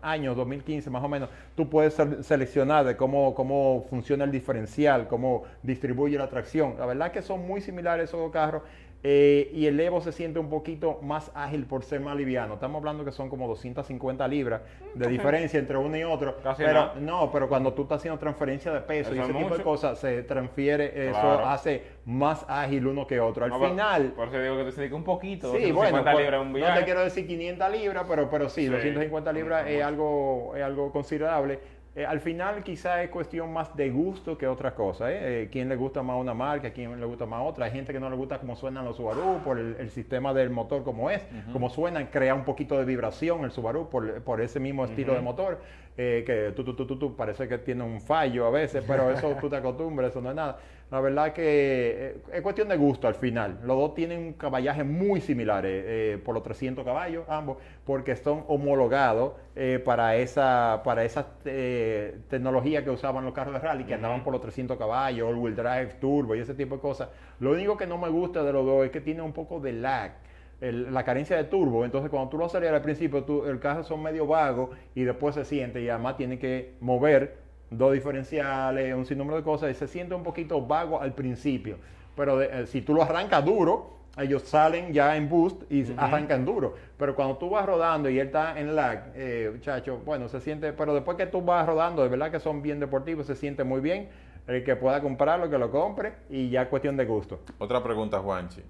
años, 0.00 0.36
2015 0.36 0.88
más 0.90 1.02
o 1.02 1.08
menos, 1.08 1.28
tú 1.56 1.68
puedes 1.68 1.94
se- 1.94 2.22
seleccionar 2.22 2.84
de 2.84 2.96
cómo, 2.96 3.34
cómo 3.34 3.84
funciona 3.90 4.22
el 4.22 4.30
diferencial, 4.30 5.08
cómo 5.08 5.42
distribuye 5.64 6.16
la 6.16 6.28
tracción. 6.28 6.76
La 6.78 6.86
verdad 6.86 7.10
que 7.10 7.20
son 7.20 7.44
muy 7.44 7.60
similares 7.60 8.10
esos 8.10 8.20
dos 8.20 8.30
carros. 8.30 8.62
Eh, 9.04 9.50
y 9.54 9.66
el 9.66 9.78
Evo 9.78 10.00
se 10.00 10.10
siente 10.10 10.40
un 10.40 10.50
poquito 10.50 10.98
más 11.02 11.30
ágil 11.34 11.66
por 11.66 11.84
ser 11.84 12.00
más 12.00 12.16
liviano. 12.16 12.54
Estamos 12.54 12.80
hablando 12.80 13.04
que 13.04 13.12
son 13.12 13.28
como 13.28 13.46
250 13.46 14.26
libras 14.26 14.62
de 14.94 15.06
diferencia 15.08 15.60
entre 15.60 15.76
uno 15.76 15.96
y 15.96 16.02
otro. 16.02 16.36
Casi 16.42 16.64
pero 16.64 16.72
nada. 16.80 16.94
no, 16.98 17.30
pero 17.30 17.48
cuando 17.48 17.72
tú 17.72 17.82
estás 17.82 17.98
haciendo 17.98 18.18
transferencia 18.18 18.72
de 18.72 18.80
peso 18.80 19.14
y 19.14 19.18
ese 19.20 19.30
es 19.30 19.36
tipo 19.38 19.56
de 19.56 19.62
cosas, 19.62 19.98
se 20.00 20.22
transfiere, 20.24 21.10
eso 21.10 21.20
Claro. 21.20 21.46
hace 21.46 21.82
más 22.06 22.44
ágil 22.48 22.88
uno 22.88 23.06
que 23.06 23.20
otro. 23.20 23.44
Al 23.44 23.50
No, 23.50 23.60
final, 23.60 24.12
Por 24.16 24.28
eso 24.28 24.40
digo 24.40 24.56
que 24.56 24.64
te 24.72 24.80
dedica 24.80 24.96
un 24.96 25.04
poquito. 25.04 25.52
Sí, 25.52 25.70
250 25.70 25.72
bueno, 25.90 26.02
pues, 26.12 26.18
libras 26.24 26.40
un 26.42 26.48
no 26.52 26.54
viaje. 26.56 26.78
te 26.80 26.84
quiero 26.84 27.00
decir 27.04 27.26
500 27.26 27.70
libras, 27.70 28.04
pero, 28.08 28.28
pero 28.30 28.48
sí, 28.48 28.62
Sí. 28.62 28.68
250 28.68 29.32
libras 29.32 29.66
es 29.68 29.74
Mucho. 29.76 29.86
algo, 29.86 30.52
es 30.56 30.62
algo 30.64 30.90
considerable. 30.92 31.60
Eh, 31.98 32.06
al 32.06 32.20
final 32.20 32.62
quizá 32.62 33.02
es 33.02 33.10
cuestión 33.10 33.52
más 33.52 33.74
de 33.74 33.90
gusto 33.90 34.38
que 34.38 34.46
otra 34.46 34.72
cosa. 34.72 35.10
¿eh? 35.10 35.18
Eh, 35.20 35.48
quién 35.50 35.68
le 35.68 35.74
gusta 35.74 36.00
más 36.00 36.16
una 36.16 36.32
marca, 36.32 36.70
quién 36.70 37.00
le 37.00 37.04
gusta 37.04 37.26
más 37.26 37.42
otra. 37.44 37.64
Hay 37.64 37.72
gente 37.72 37.92
que 37.92 37.98
no 37.98 38.08
le 38.08 38.14
gusta 38.14 38.38
cómo 38.38 38.54
suenan 38.54 38.84
los 38.84 38.98
Subaru 38.98 39.40
por 39.42 39.58
el, 39.58 39.74
el 39.80 39.90
sistema 39.90 40.32
del 40.32 40.48
motor 40.50 40.84
como 40.84 41.10
es, 41.10 41.26
como 41.52 41.68
suenan, 41.68 42.06
crea 42.06 42.36
un 42.36 42.44
poquito 42.44 42.78
de 42.78 42.84
vibración 42.84 43.42
el 43.42 43.50
Subaru 43.50 43.90
por, 43.90 44.22
por 44.22 44.40
ese 44.40 44.60
mismo 44.60 44.84
estilo 44.84 45.12
de 45.12 45.22
motor, 45.22 45.60
eh, 45.98 46.22
que 46.24 46.52
tú, 46.54 46.62
tú, 46.62 46.74
tú, 46.74 46.86
tú, 46.86 46.96
tú, 46.96 47.16
parece 47.16 47.48
que 47.48 47.58
tiene 47.58 47.82
un 47.82 48.00
fallo 48.00 48.46
a 48.46 48.50
veces, 48.50 48.84
pero 48.86 49.10
eso 49.10 49.36
tú 49.40 49.50
te 49.50 49.56
acostumbras, 49.56 50.10
eso 50.10 50.20
no 50.20 50.30
es 50.30 50.36
nada. 50.36 50.58
La 50.92 51.00
verdad 51.00 51.32
que 51.32 51.42
eh, 51.44 52.16
es 52.32 52.40
cuestión 52.40 52.68
de 52.68 52.76
gusto 52.76 53.08
al 53.08 53.16
final. 53.16 53.58
Los 53.64 53.76
dos 53.76 53.94
tienen 53.94 54.20
un 54.20 54.32
caballaje 54.34 54.84
muy 54.84 55.20
similares, 55.20 55.84
eh, 55.86 56.22
por 56.24 56.34
los 56.34 56.44
300 56.44 56.84
caballos, 56.84 57.24
ambos, 57.28 57.58
porque 57.84 58.14
son 58.14 58.44
homologados 58.46 59.32
eh, 59.56 59.82
para 59.84 60.14
esa, 60.14 60.82
para 60.84 61.04
esa 61.04 61.26
eh, 61.44 62.16
tecnología 62.30 62.84
que 62.84 62.90
usaban 62.90 63.24
los 63.24 63.34
carros 63.34 63.54
de 63.54 63.60
rally, 63.60 63.84
que 63.84 63.94
andaban 63.94 64.22
por 64.22 64.32
los 64.32 64.40
300 64.40 64.78
caballos, 64.78 65.28
all-wheel 65.28 65.56
drive, 65.56 65.94
turbo 66.00 66.36
y 66.36 66.38
ese 66.38 66.54
tipo 66.54 66.76
de 66.76 66.80
cosas. 66.80 67.08
Lo 67.40 67.50
único 67.50 67.76
que 67.76 67.88
no 67.88 67.98
me 67.98 68.08
gusta 68.08 68.44
de 68.44 68.52
los 68.52 68.64
dos 68.64 68.84
es 68.84 68.92
que 68.92 69.00
tiene 69.00 69.20
un 69.20 69.32
poco 69.32 69.58
de 69.58 69.72
lag. 69.72 70.12
El- 70.60 70.92
la 70.92 71.04
carencia 71.04 71.36
de 71.36 71.44
turbo, 71.44 71.84
entonces 71.84 72.10
cuando 72.10 72.30
tú 72.30 72.38
lo 72.38 72.46
aceleras 72.46 72.76
al 72.76 72.82
principio, 72.82 73.24
tú- 73.24 73.44
el 73.44 73.60
carro 73.60 73.84
son 73.84 74.02
medio 74.02 74.26
vago 74.26 74.70
y 74.94 75.04
después 75.04 75.34
se 75.34 75.44
siente 75.44 75.80
y 75.82 75.88
además 75.88 76.16
tiene 76.16 76.38
que 76.38 76.74
mover 76.80 77.36
dos 77.70 77.92
diferenciales, 77.92 78.94
un 78.94 79.06
sinnúmero 79.06 79.36
de 79.36 79.42
cosas 79.42 79.70
y 79.70 79.74
se 79.74 79.86
siente 79.86 80.14
un 80.14 80.22
poquito 80.22 80.60
vago 80.66 81.00
al 81.00 81.12
principio. 81.14 81.76
Pero 82.16 82.38
de- 82.38 82.62
eh, 82.62 82.66
si 82.66 82.82
tú 82.82 82.94
lo 82.94 83.02
arrancas 83.02 83.44
duro, 83.44 83.98
ellos 84.16 84.42
salen 84.42 84.92
ya 84.92 85.16
en 85.16 85.28
boost 85.28 85.70
y 85.70 85.84
arrancan 85.96 86.44
duro. 86.44 86.74
Pero 86.96 87.14
cuando 87.14 87.36
tú 87.36 87.50
vas 87.50 87.64
rodando 87.64 88.08
y 88.10 88.18
él 88.18 88.26
está 88.26 88.58
en 88.58 88.74
lag, 88.74 89.12
eh, 89.14 89.50
muchacho, 89.54 90.00
bueno, 90.04 90.28
se 90.28 90.40
siente, 90.40 90.72
pero 90.72 90.92
después 90.92 91.16
que 91.16 91.26
tú 91.26 91.40
vas 91.40 91.64
rodando, 91.66 92.02
de 92.02 92.08
verdad 92.08 92.32
que 92.32 92.40
son 92.40 92.60
bien 92.62 92.80
deportivos, 92.80 93.26
se 93.26 93.36
siente 93.36 93.62
muy 93.62 93.80
bien. 93.80 94.08
El 94.48 94.64
que 94.64 94.74
pueda 94.74 95.00
comprarlo, 95.02 95.48
que 95.50 95.58
lo 95.58 95.70
compre 95.70 96.14
y 96.30 96.48
ya 96.48 96.68
cuestión 96.70 96.96
de 96.96 97.04
gusto. 97.04 97.38
Otra 97.58 97.82
pregunta, 97.82 98.18
Juanchi. 98.18 98.62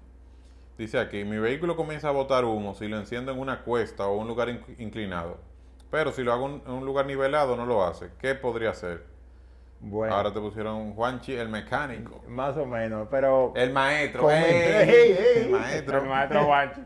Dice 0.79 0.97
aquí, 0.97 1.25
mi 1.25 1.37
vehículo 1.37 1.75
comienza 1.75 2.07
a 2.07 2.11
botar 2.11 2.45
humo 2.45 2.73
si 2.73 2.87
lo 2.87 2.97
enciendo 2.97 3.33
en 3.33 3.39
una 3.39 3.63
cuesta 3.63 4.07
o 4.07 4.15
un 4.15 4.29
lugar 4.29 4.47
in- 4.47 4.61
inclinado. 4.77 5.35
Pero 5.91 6.13
si 6.13 6.23
lo 6.23 6.31
hago 6.31 6.47
en 6.65 6.71
un 6.71 6.85
lugar 6.85 7.05
nivelado 7.05 7.57
no 7.57 7.65
lo 7.65 7.83
hace. 7.83 8.11
¿Qué 8.17 8.33
podría 8.33 8.69
hacer? 8.69 9.03
Bueno, 9.81 10.15
Ahora 10.15 10.31
te 10.33 10.39
pusieron 10.39 10.93
Juanchi, 10.93 11.33
el 11.35 11.49
mecánico. 11.49 12.21
más 12.29 12.55
o 12.55 12.65
menos, 12.65 13.09
pero 13.11 13.51
El 13.57 13.73
maestro. 13.73 14.21
Come- 14.21 14.39
¡ey! 14.39 14.89
ey, 14.89 15.11
ey. 15.35 15.43
El 15.47 15.49
maestro. 15.49 15.97
El 16.01 16.05
maestro 16.07 16.45
Guanchi. 16.45 16.81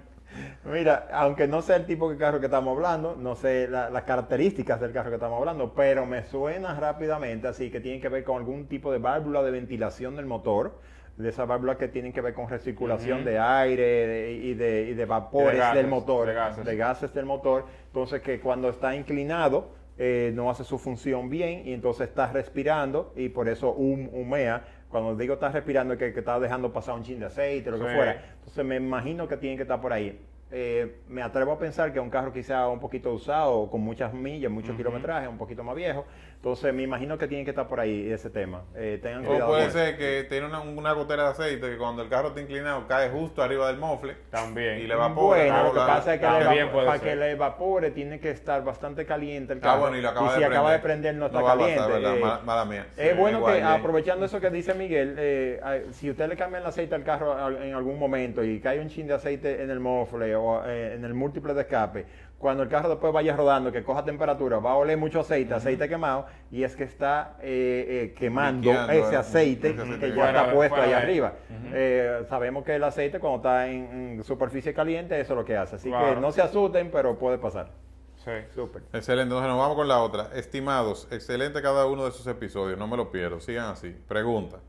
Mira, 0.66 1.08
aunque 1.14 1.48
no 1.48 1.62
sé 1.62 1.76
el 1.76 1.86
tipo 1.86 2.10
de 2.10 2.18
carro 2.18 2.40
que 2.40 2.48
estamos 2.48 2.76
hablando, 2.76 3.16
no 3.16 3.36
sé 3.36 3.68
la- 3.68 3.92
las 3.92 4.04
características 4.06 4.82
del 4.82 4.92
carro 4.92 5.10
que 5.12 5.18
estamos 5.18 5.38
hablando, 5.38 5.72
pero 5.76 6.08
me 6.08 6.24
suena 6.24 6.74
rápidamente 6.80 7.48
así 7.48 7.70
que 7.70 7.80
tiene 7.80 8.00
que 8.02 8.10
ver 8.10 8.24
con 8.24 8.38
algún 8.38 8.66
tipo 8.68 8.92
de 8.92 8.98
válvula 8.98 9.44
de 9.44 9.52
ventilación 9.52 10.16
del 10.16 10.26
motor, 10.26 10.80
de 11.18 11.30
esas 11.30 11.48
válvulas 11.48 11.78
que 11.78 11.88
tienen 11.88 12.12
que 12.12 12.22
ver 12.22 12.34
con 12.34 12.50
recirculación 12.50 13.24
de 13.24 13.38
aire 13.40 13.84
de- 14.08 14.34
y, 14.34 14.54
de, 14.56 14.82
y 14.90 14.94
de 14.96 15.06
vapores 15.06 15.60
gases, 15.60 15.76
del 15.76 15.88
motor, 15.88 16.28
de 16.28 16.34
gases. 16.34 16.78
gases 16.78 17.14
del 17.14 17.26
motor. 17.26 17.66
Entonces 17.88 18.22
que 18.22 18.40
cuando 18.40 18.70
está 18.70 18.96
inclinado, 18.96 19.70
eh, 20.00 20.32
no 20.34 20.50
hace 20.50 20.64
su 20.64 20.80
función 20.80 21.30
bien 21.30 21.68
y 21.68 21.74
entonces 21.74 22.08
está 22.10 22.32
respirando 22.32 23.14
y 23.16 23.30
por 23.30 23.48
eso 23.48 23.74
hum- 23.76 24.10
humea. 24.12 24.64
Cuando 24.90 25.16
digo 25.16 25.36
está 25.36 25.50
respirando 25.50 25.94
es 25.94 26.00
que, 26.00 26.14
que 26.14 26.20
está 26.20 26.40
dejando 26.40 26.74
pasar 26.74 26.96
un 26.96 27.04
chin 27.04 27.20
de 27.20 27.28
aceite, 27.28 27.70
lo 27.70 27.78
que 27.78 27.84
fuera. 27.96 28.12
Entonces 28.40 28.66
me 28.66 28.76
imagino 28.78 29.28
que 29.28 29.38
tiene 29.38 29.56
que 29.56 29.64
estar 29.64 29.80
por 29.80 29.94
ahí. 29.94 30.20
Eh, 30.56 30.98
me 31.08 31.24
atrevo 31.24 31.52
a 31.54 31.58
pensar 31.58 31.92
que 31.92 32.00
un 32.00 32.12
carro 32.12 32.32
quizá 32.32 32.68
un 32.68 32.80
poquito 32.80 33.12
usado, 33.12 33.72
con 33.72 33.82
muchas 33.82 34.14
millas, 34.14 34.52
muchos 34.52 34.76
kilometrajes, 34.78 35.28
un 35.28 35.40
poquito 35.40 35.64
más 35.64 35.76
viejo. 35.76 36.06
Entonces 36.36 36.72
me 36.74 36.84
imagino 36.84 37.18
que 37.18 37.28
tiene 37.28 37.44
que 37.44 37.50
estar 37.52 37.68
por 37.68 37.80
ahí 37.80 38.12
ese 38.12 38.30
tema. 38.30 38.62
Eh, 38.76 39.00
tengan 39.02 39.26
O 39.26 39.48
puede 39.48 39.72
ser 39.72 39.98
que 39.98 40.26
tiene 40.30 40.46
una, 40.46 40.60
una 40.60 40.92
gotera 40.92 41.24
de 41.24 41.30
aceite 41.30 41.70
que 41.72 41.78
cuando 41.78 42.04
el 42.04 42.10
carro 42.10 42.28
está 42.28 42.42
inclinado 42.42 42.86
cae 42.88 43.10
justo 43.10 43.42
arriba 43.42 43.68
del 43.68 43.78
mofle 43.78 44.16
También. 44.30 44.78
y 44.80 44.84
le 44.86 44.94
evapora. 44.94 45.40
Bueno, 45.42 45.64
lo 45.64 45.72
que 45.74 45.80
pasa 45.80 46.14
es 46.14 46.20
que 46.20 46.26
le 46.28 46.66
para 46.68 46.92
ser. 46.92 47.02
que 47.02 47.16
le 47.16 47.32
evapore 47.32 47.90
tiene 47.92 48.20
que 48.20 48.30
estar 48.30 48.64
bastante 48.64 49.06
caliente 49.08 49.54
el 49.54 49.60
Ah, 49.60 49.62
carro. 49.62 49.80
bueno, 49.82 49.98
y 49.98 50.02
lo 50.02 50.10
acaba 50.10 50.34
si 50.36 50.40
de 50.42 50.46
acaba 50.46 50.72
de 50.74 50.80
prender. 50.80 51.16
no 51.16 51.26
está 51.28 51.40
No 51.40 51.46
caliente. 51.48 51.78
pasar, 51.80 52.02
eh, 52.02 52.20
Mala- 52.20 52.42
mala 52.46 52.66
mía. 52.66 52.88
Es 52.98 53.12
Sí, 53.14 53.18
bueno 53.18 53.44
que, 53.46 53.64
aprovechando 53.64 54.26
eso 54.26 54.40
que 54.40 54.50
dice 54.52 54.74
Miguel, 54.76 55.16
eh, 55.18 55.88
si 55.94 56.12
usted 56.12 56.28
le 56.28 56.36
cambia 56.36 56.60
el 56.60 56.66
aceite 56.68 56.94
al 56.94 57.04
carro 57.04 57.50
en 57.58 57.74
algún 57.74 57.98
momento 57.98 58.44
y 58.44 58.60
cae 58.60 58.80
un 58.82 58.90
chin 58.90 59.08
de 59.08 59.14
aceite 59.16 59.64
en 59.64 59.72
el 59.72 59.80
mofle 59.80 60.36
o 60.44 60.66
eh, 60.66 60.94
en 60.96 61.06
el 61.06 61.14
múltiple 61.14 61.54
de 61.54 61.62
escape, 61.62 62.06
cuando 62.38 62.64
el 62.64 62.70
carro 62.70 62.90
después 62.90 63.14
vaya 63.14 63.36
rodando, 63.38 63.72
que 63.72 63.84
coja 63.84 64.04
temperatura, 64.04 64.60
va 64.60 64.72
a 64.72 64.76
oler 64.76 64.98
mucho 64.98 65.22
aceite, 65.22 65.54
aceite 65.54 65.88
quemado, 65.88 66.26
y 66.52 66.64
es 66.64 66.76
que 66.76 66.84
está 66.84 67.38
eh, 67.42 68.12
eh, 68.12 68.16
quemando 68.18 68.70
Liqueando, 68.70 68.92
ese 68.94 69.14
eh, 69.14 69.18
aceite 69.18 69.70
ese 69.70 69.82
aceite 69.82 70.00
que 70.10 70.16
ya 70.16 70.28
está 70.28 70.52
puesto 70.54 70.82
ahí 70.82 70.92
arriba. 70.92 71.34
Eh, 71.72 72.26
sabemos 72.28 72.66
que 72.66 72.76
el 72.76 72.84
aceite 72.84 73.20
cuando 73.20 73.38
está 73.38 73.68
en, 73.70 74.18
en 74.18 74.24
superficie 74.26 74.74
caliente, 74.74 75.18
eso 75.20 75.34
es 75.34 75.38
lo 75.38 75.46
que 75.46 75.56
hace. 75.56 75.78
Así 75.78 75.88
Claro. 75.90 76.16
que 76.16 76.20
no 76.22 76.32
se 76.34 76.42
asusten, 76.42 76.92
pero 76.92 77.18
puede 77.18 77.38
pasar. 77.38 77.70
Sí. 78.18 78.32
Súper. 78.56 78.84
Excelente, 78.94 79.24
entonces 79.24 79.50
nos 79.50 79.60
vamos 79.60 79.76
con 79.76 79.88
la 79.88 80.00
otra. 80.00 80.30
Estimados, 80.34 81.08
excelente 81.12 81.62
cada 81.62 81.86
uno 81.88 82.06
de 82.06 82.12
sus 82.12 82.26
episodios, 82.28 82.78
no 82.78 82.88
me 82.88 82.96
lo 82.98 83.12
pierdo, 83.12 83.40
sigan 83.42 83.66
así. 83.72 83.96
Pregunta, 84.08 84.60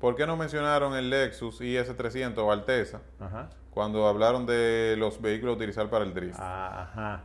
¿por 0.00 0.16
qué 0.16 0.26
no 0.26 0.36
mencionaron 0.36 0.94
el 0.94 1.10
Lexus 1.10 1.60
IS300 1.60 2.38
o 2.38 2.52
Alteza 2.52 3.00
Ajá. 3.20 3.50
cuando 3.70 4.06
hablaron 4.06 4.46
de 4.46 4.96
los 4.98 5.20
vehículos 5.20 5.54
a 5.54 5.56
utilizar 5.56 5.88
para 5.90 6.04
el 6.04 6.14
drift? 6.14 6.38
Ajá. 6.38 7.22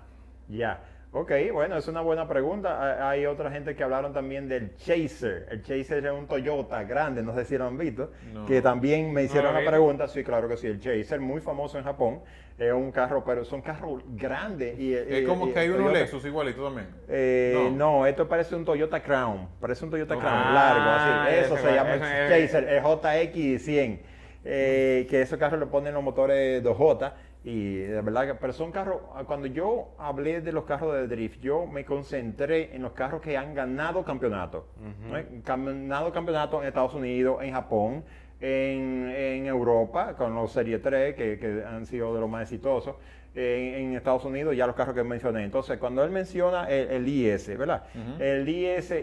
Ya. 0.47 0.81
Ok, 1.11 1.31
bueno, 1.51 1.75
es 1.75 1.87
una 1.87 2.01
buena 2.01 2.27
pregunta. 2.27 2.77
Ha- 2.79 3.09
Hay 3.09 3.25
otra 3.25 3.49
gente 3.49 3.75
que 3.75 3.83
hablaron 3.83 4.13
también 4.13 4.47
del 4.47 4.75
Chaser. 4.75 5.47
El 5.49 5.63
Chaser 5.63 6.05
es 6.05 6.11
un 6.11 6.27
Toyota 6.27 6.83
grande, 6.83 7.23
no 7.23 7.33
sé 7.33 7.45
si 7.45 7.57
lo 7.57 7.65
han 7.65 7.79
visto, 7.79 8.11
No. 8.31 8.45
que 8.45 8.61
también 8.61 9.11
me 9.11 9.23
hicieron 9.23 9.47
lo 9.47 9.53
la 9.53 9.59
visto. 9.61 9.71
pregunta. 9.71 10.07
Sí, 10.07 10.23
claro 10.23 10.47
que 10.47 10.55
sí. 10.55 10.67
El 10.67 10.79
Chaser, 10.79 11.19
muy 11.19 11.41
famoso 11.41 11.79
en 11.79 11.83
Japón. 11.83 12.19
Es 12.59 12.71
un 12.73 12.91
carro, 12.91 13.23
pero 13.25 13.43
son 13.43 13.61
carros 13.63 14.03
grandes. 14.09 14.77
Y, 14.77 14.93
es 14.93 15.21
y- 15.21 15.25
como 15.25 15.47
y 15.47 15.51
que 15.53 15.59
hay 15.59 15.69
unos 15.69 15.79
Toyota- 15.87 15.99
Lexus 15.99 16.25
igualito 16.25 16.63
también. 16.63 16.87
Eh, 17.07 17.53
No. 17.71 18.01
no. 18.01 18.05
esto 18.05 18.27
parece 18.27 18.55
un 18.55 18.63
Toyota 18.65 19.01
Crown. 19.01 19.47
Parece 19.59 19.85
un 19.85 19.91
Toyota. 19.91 20.13
Crown 20.15 20.31
Ah, 20.31 20.51
largo. 20.53 20.89
Así. 21.25 21.39
Eso 21.45 21.55
ese 21.55 21.67
se 21.69 21.73
llama 21.73 21.95
es- 21.95 22.51
Chaser, 22.51 22.69
el 22.69 22.83
JX100. 22.83 23.99
Eh, 24.45 25.05
que 25.09 25.21
esos 25.21 25.37
carros 25.39 25.59
le 25.59 25.65
ponen 25.65 25.93
los 25.93 26.03
motores 26.03 26.61
2J. 26.63 27.13
Y 27.43 27.75
de 27.75 28.01
verdad 28.01 28.27
que, 28.27 28.35
pero 28.35 28.51
son 28.51 28.71
carros, 28.71 28.97
cuando 29.25 29.47
yo 29.47 29.91
hablé 29.97 30.41
de 30.41 30.51
los 30.51 30.65
carros 30.65 30.93
de 30.93 31.07
drift, 31.07 31.39
yo 31.39 31.65
me 31.65 31.85
concentré 31.85 32.75
en 32.75 32.81
los 32.81 32.91
carros 32.91 33.21
que 33.21 33.37
han 33.37 33.53
ganado 33.53 34.03
campeonato. 34.03 34.67
¿no? 35.09 35.17
Ganado 35.45 36.11
campeonato 36.11 36.61
en 36.61 36.67
Estados 36.67 36.93
Unidos, 36.93 37.41
en 37.41 37.53
Japón, 37.53 38.03
en, 38.41 39.09
en 39.15 39.45
Europa, 39.45 40.15
con 40.15 40.35
los 40.35 40.51
Serie 40.51 40.79
3, 40.79 41.15
que, 41.15 41.39
que 41.39 41.63
han 41.65 41.85
sido 41.85 42.13
de 42.13 42.19
los 42.19 42.29
más 42.29 42.43
exitosos. 42.43 42.95
En, 43.35 43.75
en 43.75 43.95
Estados 43.95 44.25
Unidos, 44.25 44.55
ya 44.55 44.67
los 44.67 44.75
carros 44.75 44.95
que 44.95 45.03
mencioné. 45.03 45.43
Entonces, 45.45 45.77
cuando 45.77 46.03
él 46.03 46.11
menciona 46.11 46.69
el, 46.69 46.89
el 46.89 47.07
IS, 47.07 47.57
¿verdad? 47.57 47.83
El 48.19 48.49
IS 48.49 48.93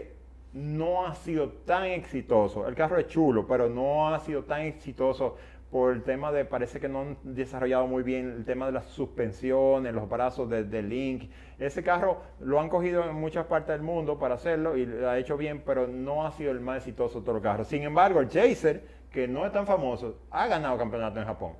no 0.53 1.05
ha 1.07 1.15
sido 1.15 1.49
tan 1.65 1.85
exitoso. 1.85 2.67
El 2.67 2.75
carro 2.75 2.97
es 2.97 3.07
chulo, 3.07 3.47
pero 3.47 3.67
no 3.69 4.13
ha 4.13 4.19
sido 4.19 4.43
tan 4.43 4.61
exitoso 4.61 5.37
por 5.71 5.93
el 5.93 6.03
tema 6.03 6.31
de, 6.31 6.45
parece 6.45 6.79
que 6.79 6.87
no 6.87 7.01
han 7.01 7.17
desarrollado 7.23 7.87
muy 7.87 8.03
bien 8.03 8.31
el 8.37 8.45
tema 8.45 8.67
de 8.67 8.71
las 8.71 8.85
suspensiones, 8.85 9.93
los 9.93 10.09
brazos 10.09 10.49
de, 10.49 10.63
de 10.63 10.81
Link. 10.81 11.29
Ese 11.59 11.83
carro 11.83 12.21
lo 12.39 12.59
han 12.59 12.69
cogido 12.69 13.03
en 13.09 13.15
muchas 13.15 13.45
partes 13.47 13.69
del 13.69 13.81
mundo 13.81 14.17
para 14.17 14.35
hacerlo 14.35 14.77
y 14.77 14.85
lo 14.85 15.09
ha 15.09 15.17
hecho 15.17 15.35
bien, 15.35 15.63
pero 15.65 15.87
no 15.87 16.25
ha 16.25 16.31
sido 16.31 16.51
el 16.51 16.61
más 16.61 16.77
exitoso 16.77 17.19
de 17.19 17.25
todos 17.25 17.35
los 17.35 17.43
carros. 17.43 17.67
Sin 17.67 17.83
embargo, 17.83 18.19
el 18.19 18.29
Chaser, 18.29 18.83
que 19.11 19.27
no 19.27 19.45
es 19.45 19.51
tan 19.51 19.65
famoso, 19.65 20.19
ha 20.31 20.47
ganado 20.47 20.77
campeonato 20.77 21.19
en 21.19 21.25
Japón. 21.25 21.53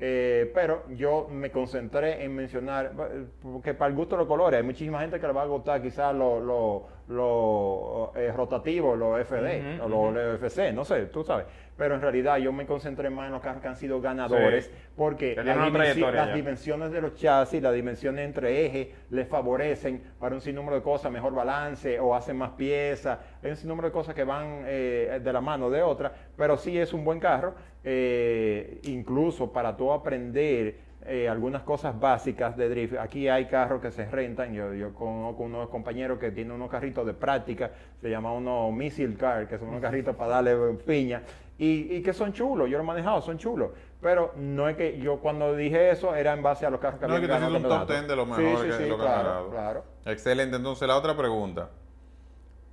Eh, 0.00 0.50
pero 0.52 0.82
yo 0.90 1.28
me 1.30 1.50
concentré 1.52 2.24
en 2.24 2.34
mencionar, 2.34 2.92
eh, 3.12 3.26
porque 3.40 3.74
para 3.74 3.90
el 3.90 3.96
gusto 3.96 4.16
de 4.16 4.20
los 4.20 4.28
colores, 4.28 4.58
hay 4.58 4.64
muchísima 4.64 5.00
gente 5.00 5.20
que 5.20 5.26
le 5.26 5.32
va 5.32 5.42
a 5.42 5.46
gustar 5.46 5.80
quizás 5.80 6.14
los 6.14 6.42
lo, 6.42 6.88
lo, 7.08 8.12
eh, 8.16 8.32
rotativos, 8.32 8.98
los 8.98 9.20
FD 9.20 9.78
Ujú, 9.82 9.94
o 9.94 10.10
los 10.12 10.34
FC, 10.40 10.72
no 10.72 10.84
sé, 10.84 11.06
tú 11.06 11.22
sabes. 11.24 11.46
Pero 11.76 11.96
en 11.96 12.00
realidad 12.00 12.36
yo 12.38 12.52
me 12.52 12.66
concentré 12.66 13.10
más 13.10 13.26
en 13.26 13.32
los 13.32 13.42
carros 13.42 13.60
que 13.60 13.66
han 13.68 13.76
sido 13.76 14.00
ganadores, 14.00 14.66
Sí. 14.66 14.70
porque 14.96 15.34
Que 15.34 15.42
las, 15.42 15.58
dimensi- 15.58 16.12
ya. 16.12 16.32
dimensiones 16.34 16.92
de 16.92 17.00
los 17.00 17.14
chasis, 17.16 17.60
las 17.60 17.74
dimensiones 17.74 18.24
entre 18.24 18.64
ejes, 18.64 18.88
les 19.10 19.26
favorecen 19.26 20.00
para 20.20 20.36
un 20.36 20.40
sinnúmero 20.40 20.76
de 20.76 20.82
cosas, 20.82 21.10
mejor 21.10 21.34
balance 21.34 21.98
o 21.98 22.14
hacen 22.14 22.36
más 22.36 22.50
piezas. 22.52 23.18
Hay 23.42 23.50
un 23.50 23.56
sinnúmero 23.56 23.88
de 23.88 23.92
cosas 23.92 24.14
que 24.14 24.22
van 24.22 24.62
eh, 24.66 25.20
de 25.22 25.32
la 25.32 25.40
mano 25.40 25.68
de 25.68 25.82
otra, 25.82 26.12
pero 26.36 26.56
sí 26.56 26.78
es 26.78 26.92
un 26.92 27.04
buen 27.04 27.18
carro, 27.18 27.54
eh, 27.82 28.78
incluso 28.84 29.52
para 29.52 29.76
tú 29.76 29.92
aprender 29.92 30.76
eh, 31.06 31.28
algunas 31.28 31.62
cosas 31.62 31.98
básicas 31.98 32.56
de 32.56 32.68
drift. 32.68 32.94
Aquí 32.98 33.28
hay 33.28 33.46
carros 33.46 33.80
que 33.80 33.90
se 33.90 34.06
rentan. 34.06 34.52
Yo, 34.54 34.72
yo 34.74 34.94
conozco 34.94 35.42
unos 35.42 35.68
compañeros 35.68 36.18
que 36.18 36.30
tienen 36.30 36.52
unos 36.52 36.70
carritos 36.70 37.04
de 37.06 37.14
práctica, 37.14 37.70
se 38.00 38.08
llama 38.10 38.32
unos 38.32 38.72
missile 38.72 39.14
car, 39.16 39.46
que 39.48 39.58
son 39.58 39.68
unos 39.68 39.80
carritos 39.80 40.16
para 40.16 40.30
darle 40.42 40.56
piña, 40.86 41.22
y, 41.58 41.96
y 41.96 42.02
que 42.02 42.12
son 42.12 42.32
chulos. 42.32 42.68
Yo 42.70 42.78
lo 42.78 42.84
he 42.84 42.86
manejado, 42.86 43.20
son 43.22 43.38
chulos. 43.38 43.70
Pero 44.00 44.32
no 44.36 44.68
es 44.68 44.76
que 44.76 44.98
yo 44.98 45.18
cuando 45.20 45.54
dije 45.56 45.90
eso 45.90 46.14
era 46.14 46.32
en 46.34 46.42
base 46.42 46.66
a 46.66 46.70
los 46.70 46.80
carros 46.80 47.00
que 47.00 47.06
No, 47.06 47.14
es 47.14 47.22
habían 47.22 47.22
que 47.22 47.26
te 47.26 47.32
ganado 47.32 47.52
hiciste 47.52 47.66
un 47.72 47.78
top 47.78 47.88
campeonato. 47.88 47.92
10 47.92 48.08
de 48.08 48.16
lo 48.16 48.24
Sí, 48.24 48.42
mejor 48.42 48.60
sí, 48.64 48.66
que, 48.66 48.72
sí, 48.84 48.88
lo 48.88 48.96
que 48.96 49.02
claro, 49.02 49.28
ganado. 49.28 49.50
claro. 49.50 49.84
Excelente. 50.06 50.56
Entonces, 50.56 50.86
la 50.88 50.96
otra 50.96 51.16
pregunta. 51.16 51.70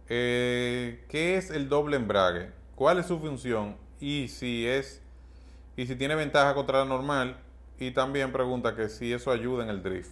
Eh, 0.09 1.05
¿Qué 1.07 1.37
es 1.37 1.51
el 1.51 1.69
doble 1.69 1.95
embrague? 1.95 2.51
¿Cuál 2.75 2.99
es 2.99 3.05
su 3.05 3.19
función? 3.19 3.77
Y 3.99 4.27
si 4.27 4.67
es 4.67 5.01
y 5.77 5.85
si 5.85 5.95
tiene 5.95 6.15
ventaja 6.15 6.53
contra 6.53 6.79
la 6.79 6.85
normal. 6.85 7.37
Y 7.81 7.89
también 7.89 8.31
pregunta 8.31 8.75
que 8.75 8.89
si 8.89 9.11
eso 9.11 9.31
ayuda 9.31 9.63
en 9.63 9.71
el 9.71 9.81
drift. 9.81 10.11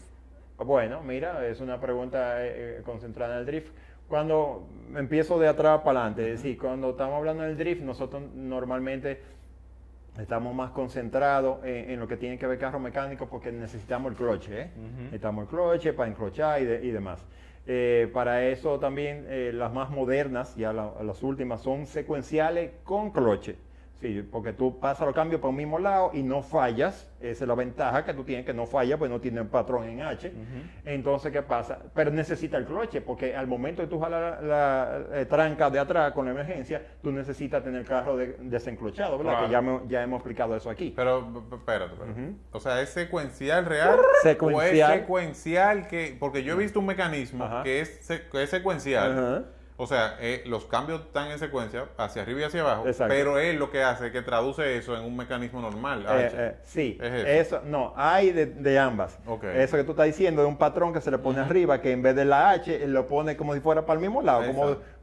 Bueno, 0.57 1.03
mira, 1.03 1.45
es 1.45 1.61
una 1.61 1.79
pregunta 1.79 2.43
eh, 2.43 2.79
eh, 2.79 2.81
concentrada 2.83 3.35
en 3.35 3.39
el 3.41 3.45
drift. 3.45 3.71
Cuando 4.07 4.67
empiezo 4.95 5.37
de 5.37 5.47
atrás 5.47 5.81
para 5.85 5.99
adelante, 5.99 6.31
es 6.33 6.41
decir, 6.41 6.57
cuando 6.57 6.89
estamos 6.89 7.15
hablando 7.17 7.43
del 7.43 7.55
drift, 7.55 7.83
nosotros 7.83 8.23
normalmente 8.33 9.21
estamos 10.19 10.55
más 10.55 10.71
concentrados 10.71 11.63
en, 11.63 11.91
en 11.91 11.99
lo 11.99 12.07
que 12.07 12.17
tiene 12.17 12.39
que 12.39 12.47
ver 12.47 12.57
carro 12.57 12.79
mecánico 12.79 13.27
porque 13.27 13.51
necesitamos 13.51 14.13
el 14.13 14.17
cloche, 14.17 14.61
¿eh? 14.61 14.69
Necesitamos 15.03 15.43
el 15.43 15.49
cloche 15.49 15.93
para 15.93 16.09
enclochar 16.09 16.63
y, 16.63 16.65
de- 16.65 16.83
y 16.83 16.89
demás. 16.89 17.23
Eh, 17.67 18.09
para 18.11 18.45
eso 18.47 18.79
también 18.79 19.27
eh, 19.29 19.51
las 19.53 19.71
más 19.71 19.91
modernas, 19.91 20.55
ya 20.55 20.73
la- 20.73 20.91
las 21.03 21.21
últimas, 21.21 21.61
son 21.61 21.85
secuenciales 21.85 22.71
con 22.83 23.11
cloche. 23.11 23.57
Sí, 24.01 24.25
porque 24.31 24.53
tú 24.53 24.79
pasas 24.79 25.05
los 25.05 25.13
cambios 25.13 25.41
por 25.41 25.49
un 25.49 25.57
mismo 25.57 25.77
lado 25.77 26.11
y 26.13 26.23
no 26.23 26.41
fallas. 26.41 27.05
Esa 27.19 27.43
es 27.43 27.47
la 27.49 27.53
ventaja 27.55 28.05
que 28.05 28.13
tú 28.13 28.23
tienes, 28.23 28.45
que 28.45 28.53
no 28.53 28.65
falla, 28.65 28.97
pues 28.97 29.11
no 29.11 29.19
tiene 29.19 29.43
patrón 29.43 29.83
en 29.89 30.01
H. 30.01 30.31
Entonces, 30.85 31.33
¿qué 31.33 31.41
pasa? 31.41 31.79
Pero 31.93 32.09
necesita 32.09 32.55
el 32.55 32.65
cloche, 32.65 33.01
porque 33.01 33.35
al 33.35 33.47
momento 33.47 33.81
de 33.81 33.89
tú 33.89 33.99
jalar 33.99 34.41
la, 34.41 35.01
la, 35.11 35.19
eh, 35.19 35.25
tranca 35.25 35.69
de 35.69 35.79
atrás 35.79 36.13
con 36.13 36.23
la 36.25 36.31
emergencia, 36.31 36.81
tú 37.03 37.11
necesitas 37.11 37.61
tener 37.61 37.81
el 37.81 37.85
carro 37.87 38.15
de- 38.15 38.37
desenclochado, 38.39 39.17
¿verdad? 39.17 39.33
Claro. 39.33 39.45
Que 39.47 39.51
ya, 39.51 39.61
me- 39.61 39.81
ya 39.89 40.01
hemos 40.03 40.19
explicado 40.19 40.55
eso 40.55 40.69
aquí. 40.69 40.93
Pero, 40.95 41.43
espérate, 41.51 41.93
espérate. 41.93 42.35
O 42.53 42.59
sea, 42.61 42.81
¿es 42.81 42.89
secuencial 42.91 43.65
real? 43.65 43.97
Secuencial. 44.23 44.91
¿O 44.91 44.93
es 44.93 44.99
secuencial 45.01 45.87
que...? 45.87 46.15
Porque 46.17 46.43
yo 46.43 46.53
he 46.53 46.57
visto 46.57 46.79
un 46.79 46.85
mecanismo 46.85 47.43
Ajá. 47.43 47.63
que 47.63 47.81
es, 47.81 48.07
que 48.31 48.43
es 48.43 48.49
secuencial. 48.49 49.45
O 49.81 49.87
sea, 49.87 50.17
eh, 50.19 50.43
los 50.45 50.65
cambios 50.65 50.99
están 50.99 51.31
en 51.31 51.39
secuencia, 51.39 51.85
hacia 51.95 52.23
arriba 52.23 52.41
y 52.41 52.43
hacia 52.43 52.59
abajo, 52.59 52.85
Exacto. 52.85 53.13
pero 53.15 53.39
él 53.39 53.55
lo 53.55 53.71
que 53.71 53.81
hace 53.81 54.07
es 54.07 54.11
que 54.11 54.21
traduce 54.21 54.75
eso 54.75 54.93
en 54.97 55.05
un 55.05 55.15
mecanismo 55.15 55.61
normal. 55.61 56.05
Eh, 56.09 56.31
eh, 56.33 56.55
sí, 56.63 56.97
Es 57.01 57.13
eso. 57.13 57.55
eso. 57.55 57.61
no, 57.65 57.93
hay 57.95 58.33
de, 58.33 58.45
de 58.45 58.77
ambas. 58.77 59.17
Eso 59.55 59.77
que 59.77 59.85
tú 59.85 59.91
estás 59.91 60.07
diciendo 60.07 60.41
es 60.41 60.49
un 60.49 60.57
patrón 60.57 60.91
que 60.91 60.99
se 60.99 61.09
le 61.09 61.17
pone 61.17 61.39
arriba, 61.39 61.79
que 61.79 61.93
en 61.93 62.01
vez 62.01 62.13
de 62.13 62.25
la 62.25 62.49
H, 62.49 62.87
lo 62.87 63.07
pone 63.07 63.37
como 63.37 63.53
si 63.53 63.61
fuera 63.61 63.85
para 63.85 63.97
el 63.97 64.01
mismo 64.01 64.21
lado, 64.21 64.43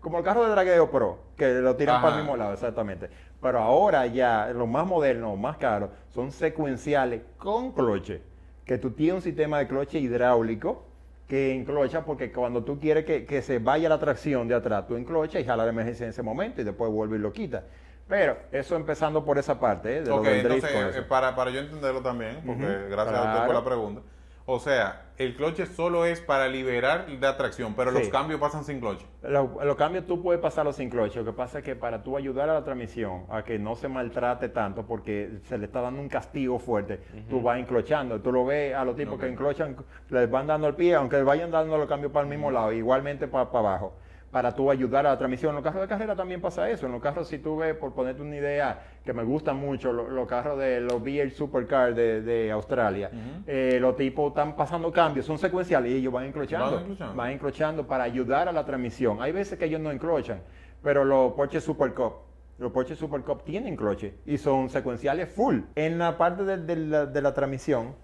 como, 0.02 0.18
el 0.18 0.25
carro 0.25 0.45
de 0.45 0.50
dragueo 0.50 0.90
Pro, 0.90 1.21
que 1.38 1.54
lo 1.54 1.75
tiran 1.75 1.97
Ajá. 1.97 2.04
para 2.04 2.16
el 2.16 2.23
mismo 2.23 2.37
lado, 2.37 2.52
exactamente. 2.52 3.09
Pero 3.40 3.61
ahora 3.61 4.04
ya, 4.04 4.49
los 4.49 4.68
más 4.68 4.87
modernos, 4.87 5.38
más 5.38 5.56
caros, 5.56 5.88
son 6.11 6.30
secuenciales 6.30 7.23
con 7.38 7.73
cloche, 7.73 8.21
que 8.66 8.76
tú 8.76 8.90
tienes 8.90 9.14
un 9.14 9.23
sistema 9.23 9.59
de 9.59 9.68
cloche 9.68 9.99
hidráulico 9.99 10.85
que 11.28 11.54
enclocha 11.54 12.04
porque 12.04 12.30
cuando 12.30 12.62
tú 12.62 12.78
quieres 12.78 13.04
que, 13.04 13.25
que 13.25 13.42
se 13.42 13.59
vaya 13.59 13.88
la 13.88 13.99
tracción 13.99 14.47
de 14.47 14.54
atrás, 14.54 14.87
tú 14.87 14.97
enclochas 14.97 15.42
y 15.42 15.45
jala 15.45 15.64
la 15.64 15.71
emergencia 15.71 16.04
en 16.04 16.11
ese 16.11 16.23
momento 16.23 16.61
y 16.61 16.64
después 16.64 16.90
vuelve 16.90 17.16
y 17.16 17.21
lo 17.21 17.33
quita. 17.33 17.64
Pero 18.09 18.38
eso 18.52 18.76
empezando 18.76 19.25
por 19.25 19.37
esa 19.37 19.59
parte, 19.59 19.99
¿eh? 19.99 20.02
de 20.02 20.12
Ok, 20.12 20.26
entonces, 20.26 20.71
eh, 20.97 21.02
para, 21.02 21.35
para 21.35 21.50
yo 21.50 21.59
entenderlo 21.59 22.02
también, 22.02 22.40
porque 22.47 22.88
gracias 22.88 23.16
a 23.16 23.33
usted 23.33 23.47
por 23.47 23.54
la 23.54 23.64
pregunta. 23.64 24.02
O 24.49 24.61
sea, 24.61 25.07
el 25.19 25.35
cloche 25.35 25.67
solo 25.67 26.05
es 26.07 26.21
para 26.21 26.47
liberar 26.47 27.07
la 27.21 27.37
tracción, 27.37 27.75
pero 27.75 27.91
Sí. 27.91 27.99
los 27.99 28.09
cambios 28.11 28.38
pasan 28.41 28.62
sin 28.62 28.79
cloche. 28.79 29.05
Los 29.23 29.49
los 29.65 29.75
cambios 29.75 30.07
tú 30.07 30.23
puedes 30.23 30.41
pasarlos 30.41 30.76
sin 30.76 30.88
cloche. 30.88 31.19
Lo 31.19 31.25
que 31.25 31.33
pasa 31.33 31.59
es 31.59 31.65
que 31.65 31.75
para 31.75 32.05
tú 32.05 32.17
ayudar 32.17 32.49
a 32.49 32.55
la 32.55 32.62
transmisión 32.62 33.25
a 33.29 33.43
que 33.43 33.59
no 33.59 33.75
se 33.75 33.88
maltrate 33.88 34.49
tanto 34.50 34.87
porque 34.87 35.41
se 35.49 35.59
le 35.59 35.65
está 35.67 35.81
dando 35.81 36.00
un 36.00 36.09
castigo 36.09 36.61
fuerte, 36.61 37.00
tú 37.29 37.43
vas 37.43 37.59
enclochando. 37.59 38.21
Tú 38.21 38.31
lo 38.31 38.45
ves 38.47 38.73
a 38.73 38.85
los 38.85 38.95
tipos 38.95 39.19
que 39.19 39.26
enclochan, 39.26 39.76
les 40.11 40.31
van 40.31 40.47
dando 40.47 40.69
el 40.69 40.76
pie, 40.76 40.95
aunque 40.95 41.21
vayan 41.25 41.50
dando 41.50 41.76
los 41.76 41.88
cambios 41.88 42.12
para 42.12 42.23
el 42.23 42.31
mismo 42.31 42.53
lado, 42.53 42.71
igualmente 42.73 43.26
para, 43.26 43.49
abajo. 43.50 43.95
Para 44.30 44.54
tú 44.54 44.71
ayudar 44.71 45.06
a 45.06 45.11
la 45.11 45.18
transmisión. 45.18 45.50
En 45.50 45.54
los 45.56 45.64
carros 45.64 45.80
de 45.83 45.88
carrera 45.88 46.14
también 46.16 46.40
pasa 46.40 46.68
eso. 46.68 46.85
En 46.87 46.92
los 46.92 47.00
carros, 47.00 47.28
si 47.28 47.38
tú 47.38 47.56
ves, 47.56 47.75
por 47.76 47.95
ponerte 47.95 48.21
una 48.23 48.37
idea, 48.37 48.83
que 49.04 49.12
me 49.12 49.23
gustan 49.23 49.56
mucho, 49.56 49.92
lo- 49.92 50.09
los, 50.11 50.26
carros 50.28 50.59
de 50.59 50.80
los 50.80 51.00
VL 51.00 51.30
Supercar 51.30 51.95
de, 51.95 52.21
de 52.23 52.50
Australia, 52.50 53.11
eh, 53.47 53.78
los 53.80 53.97
tipos 53.97 54.28
están 54.30 54.54
pasando 54.56 54.92
cambios, 54.92 55.25
son 55.25 55.38
secuenciales 55.38 55.92
y 55.92 55.97
ellos 55.97 56.12
van 56.12 56.25
enclochando. 56.26 56.71
Van 57.16 57.30
encrochando 57.30 57.87
para 57.87 58.04
ayudar 58.04 58.49
a 58.49 58.52
la 58.52 58.64
transmisión. 58.66 59.23
Hay 59.23 59.33
veces 59.33 59.59
que 59.59 59.64
ellos 59.66 59.80
no 59.80 59.90
encrochan, 59.90 60.40
pero 60.83 61.04
los 61.04 61.33
Porsche 61.33 61.61
Super 61.61 61.95
Cup, 61.95 62.12
los 62.59 62.73
Porsche 62.73 62.97
Super 62.97 63.23
Cup 63.23 63.42
tienen 63.45 63.76
cloche 63.76 64.14
y 64.26 64.37
son 64.38 64.68
secuenciales 64.68 65.30
full. 65.30 65.61
En 65.76 65.99
la 65.99 66.18
parte 66.18 66.45
de, 66.45 66.59
de 66.59 66.76
la, 66.76 67.06
de 67.06 67.23
la 67.23 67.33
transmisión, 67.33 67.95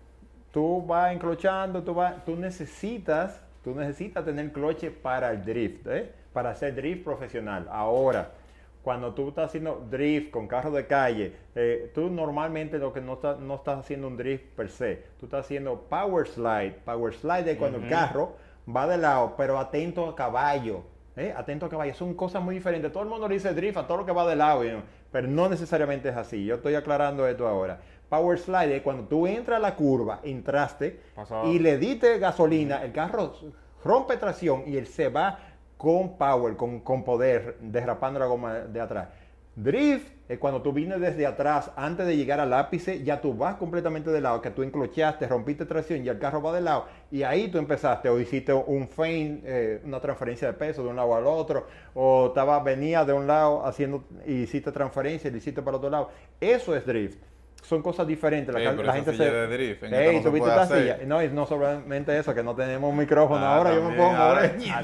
tú 0.52 0.85
vas 0.87 1.12
encrochando, 1.12 1.83
tú, 1.83 1.95
vas, 1.95 2.25
tú 2.25 2.37
necesitas, 2.37 3.43
tú 3.62 3.75
necesitas 3.75 4.25
tener 4.25 4.52
cloche 4.52 4.90
para 4.90 5.31
el 5.31 5.45
drift, 5.45 5.87
¿eh? 5.87 6.11
para 6.33 6.50
hacer 6.50 6.75
drift 6.75 7.04
profesional. 7.04 7.69
Ahora, 7.71 8.31
cuando 8.83 9.14
tú 9.14 9.28
estás 9.28 9.47
haciendo 9.47 9.87
drift 9.90 10.31
con 10.31 10.49
carro 10.49 10.71
de 10.73 10.87
calle, 10.87 11.33
eh, 11.54 11.90
tú 11.95 12.11
normalmente 12.11 12.78
lo 12.78 12.92
que 12.92 13.00
no, 13.00 13.14
estás 13.14 13.38
no 13.38 13.57
estás 13.57 13.78
haciendo 13.78 14.09
un 14.09 14.16
drift 14.16 14.45
per 14.57 14.71
se, 14.71 15.04
tú 15.21 15.26
estás 15.26 15.45
haciendo 15.45 15.81
power 15.83 16.26
slide. 16.26 16.75
Power 16.85 17.14
slide 17.14 17.52
es 17.52 17.59
cuando 17.59 17.78
el 17.78 17.88
carro 17.88 18.37
va 18.69 18.87
de 18.87 18.99
lado, 18.99 19.35
pero 19.37 19.59
atento 19.59 20.09
a 20.09 20.16
caballo. 20.16 20.83
¿eh? 21.16 21.33
Atento 21.37 21.66
a 21.66 21.69
caballo, 21.69 21.95
son 21.95 22.14
cosas 22.14 22.42
muy 22.42 22.57
diferentes. 22.57 22.92
Todo 22.92 23.04
el 23.04 23.09
mundo 23.09 23.28
le 23.28 23.35
dice 23.35 23.54
drift 23.54 23.76
a 23.76 23.87
todo 23.87 23.99
lo 23.99 24.07
que 24.07 24.12
va 24.12 24.26
de 24.26 24.37
lado, 24.37 24.64
¿no? 24.64 24.83
pero 25.12 25.28
no 25.28 25.49
necesariamente 25.49 26.09
es 26.09 26.16
así. 26.16 26.45
Yo 26.45 26.57
estoy 26.57 26.75
aclarando 26.75 27.26
esto 27.28 27.47
ahora. 27.47 27.81
Power 28.12 28.38
slide 28.38 28.76
es 28.76 28.83
cuando 28.83 29.04
tú 29.04 29.26
entras 29.26 29.57
a 29.57 29.61
la 29.61 29.75
curva, 29.75 30.21
entraste 30.23 31.00
Pasado. 31.14 31.50
y 31.50 31.59
le 31.59 31.78
diste 31.78 32.19
gasolina, 32.19 32.85
el 32.85 32.92
carro 32.92 33.33
rompe 33.83 34.19
tracción 34.19 34.64
y 34.66 34.76
él 34.76 34.87
se 34.87 35.09
va 35.09 35.38
con 35.78 36.19
power, 36.19 36.54
con, 36.54 36.81
con 36.81 37.04
poder, 37.04 37.57
derrapando 37.62 38.21
la 38.21 38.26
goma 38.26 38.52
de 38.52 38.81
atrás. 38.83 39.09
Drift 39.57 40.12
es 40.28 40.38
cuando 40.38 40.61
tú 40.61 40.75
vienes 40.75 41.00
desde 41.00 41.26
atrás, 41.26 41.71
antes 41.75 42.07
de 42.07 42.14
llegar 42.14 42.38
al 42.38 42.52
ápice, 42.52 43.02
ya 43.02 43.19
tú 43.19 43.33
vas 43.33 43.57
completamente 43.57 44.11
de 44.11 44.21
lado, 44.21 44.42
que 44.42 44.50
tú 44.50 44.62
enclochaste, 44.62 45.26
rompiste 45.26 45.64
tracción 45.64 46.04
y 46.04 46.09
el 46.11 46.19
carro 46.19 46.42
va 46.42 46.54
de 46.54 46.61
lado, 46.61 46.85
y 47.11 47.23
ahí 47.23 47.49
tú 47.49 47.57
empezaste, 47.57 48.11
o 48.11 48.21
hiciste 48.21 48.52
un 48.52 48.88
feint, 48.88 49.42
eh, 49.47 49.81
una 49.85 50.00
transferencia 50.00 50.49
de 50.49 50.54
peso 50.54 50.83
de 50.83 50.90
un 50.90 50.97
lado 50.97 51.14
al 51.14 51.26
otro, 51.26 51.66
o 51.95 52.26
estaba, 52.26 52.61
venía 52.61 53.07
de 53.07 53.14
un 53.14 53.26
lado 53.26 53.64
haciendo, 53.64 54.04
y 54.26 54.42
hiciste 54.42 54.71
transferencia 54.71 55.28
y 55.28 55.31
lo 55.31 55.38
hiciste 55.38 55.62
para 55.62 55.78
otro 55.78 55.88
lado. 55.88 56.11
Eso 56.38 56.76
es 56.76 56.85
drift. 56.85 57.32
Son 57.62 57.81
cosas 57.81 58.07
diferentes. 58.09 58.52
La, 58.54 58.71
pero 58.73 58.83
la 58.83 58.92
gente 58.92 59.16
se. 59.16 59.23
de 59.31 59.47
drift, 59.47 59.83
no 59.85 60.23
¿tuviste 60.23 60.50
hacer. 60.50 60.78
silla? 60.83 60.99
No, 61.07 61.23
y 61.23 61.28
no 61.28 61.47
solamente 61.47 62.19
eso, 62.19 62.35
que 62.35 62.42
no 62.42 62.54
tenemos 62.57 62.90
un 62.90 62.97
micrófono 62.99 63.45
Ah, 63.47 63.57
ahora, 63.57 63.73
yo 63.75 63.85
me 63.85 63.95
puedo 63.97 64.11
ahora- 64.11 64.40
mover. 64.42 64.59
Tío. 64.59 64.75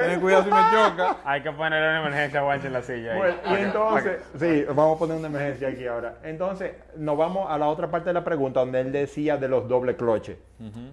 Ten 0.00 0.20
cuidado 0.20 0.44
si 0.44 0.50
me 0.50 0.56
choca. 0.70 1.16
Hay 1.24 1.42
que 1.42 1.50
ponerle 1.52 1.88
una 1.88 2.00
emergencia 2.06 2.40
a 2.40 2.42
Guanche 2.44 2.66
en 2.68 2.72
la 2.72 2.82
silla. 2.82 3.12
ahí. 3.12 3.18
Bueno, 3.18 3.34
Para 3.42 3.60
y 3.60 3.64
entonces, 3.64 4.18
sí, 4.38 4.64
vamos 4.68 4.96
a 4.96 4.98
poner 5.00 5.16
una 5.16 5.26
emergencia 5.28 5.68
aquí 5.68 5.86
ahora. 5.86 6.14
Entonces, 6.22 6.72
nos 6.96 7.16
vamos 7.18 7.50
a 7.50 7.58
la 7.58 7.66
otra 7.68 7.90
parte 7.90 8.10
de 8.10 8.14
la 8.14 8.24
pregunta 8.24 8.60
donde 8.60 8.80
él 8.80 8.92
decía 8.92 9.36
de 9.36 9.48
los 9.48 9.68
doble 9.68 9.96
cloches. 9.96 10.36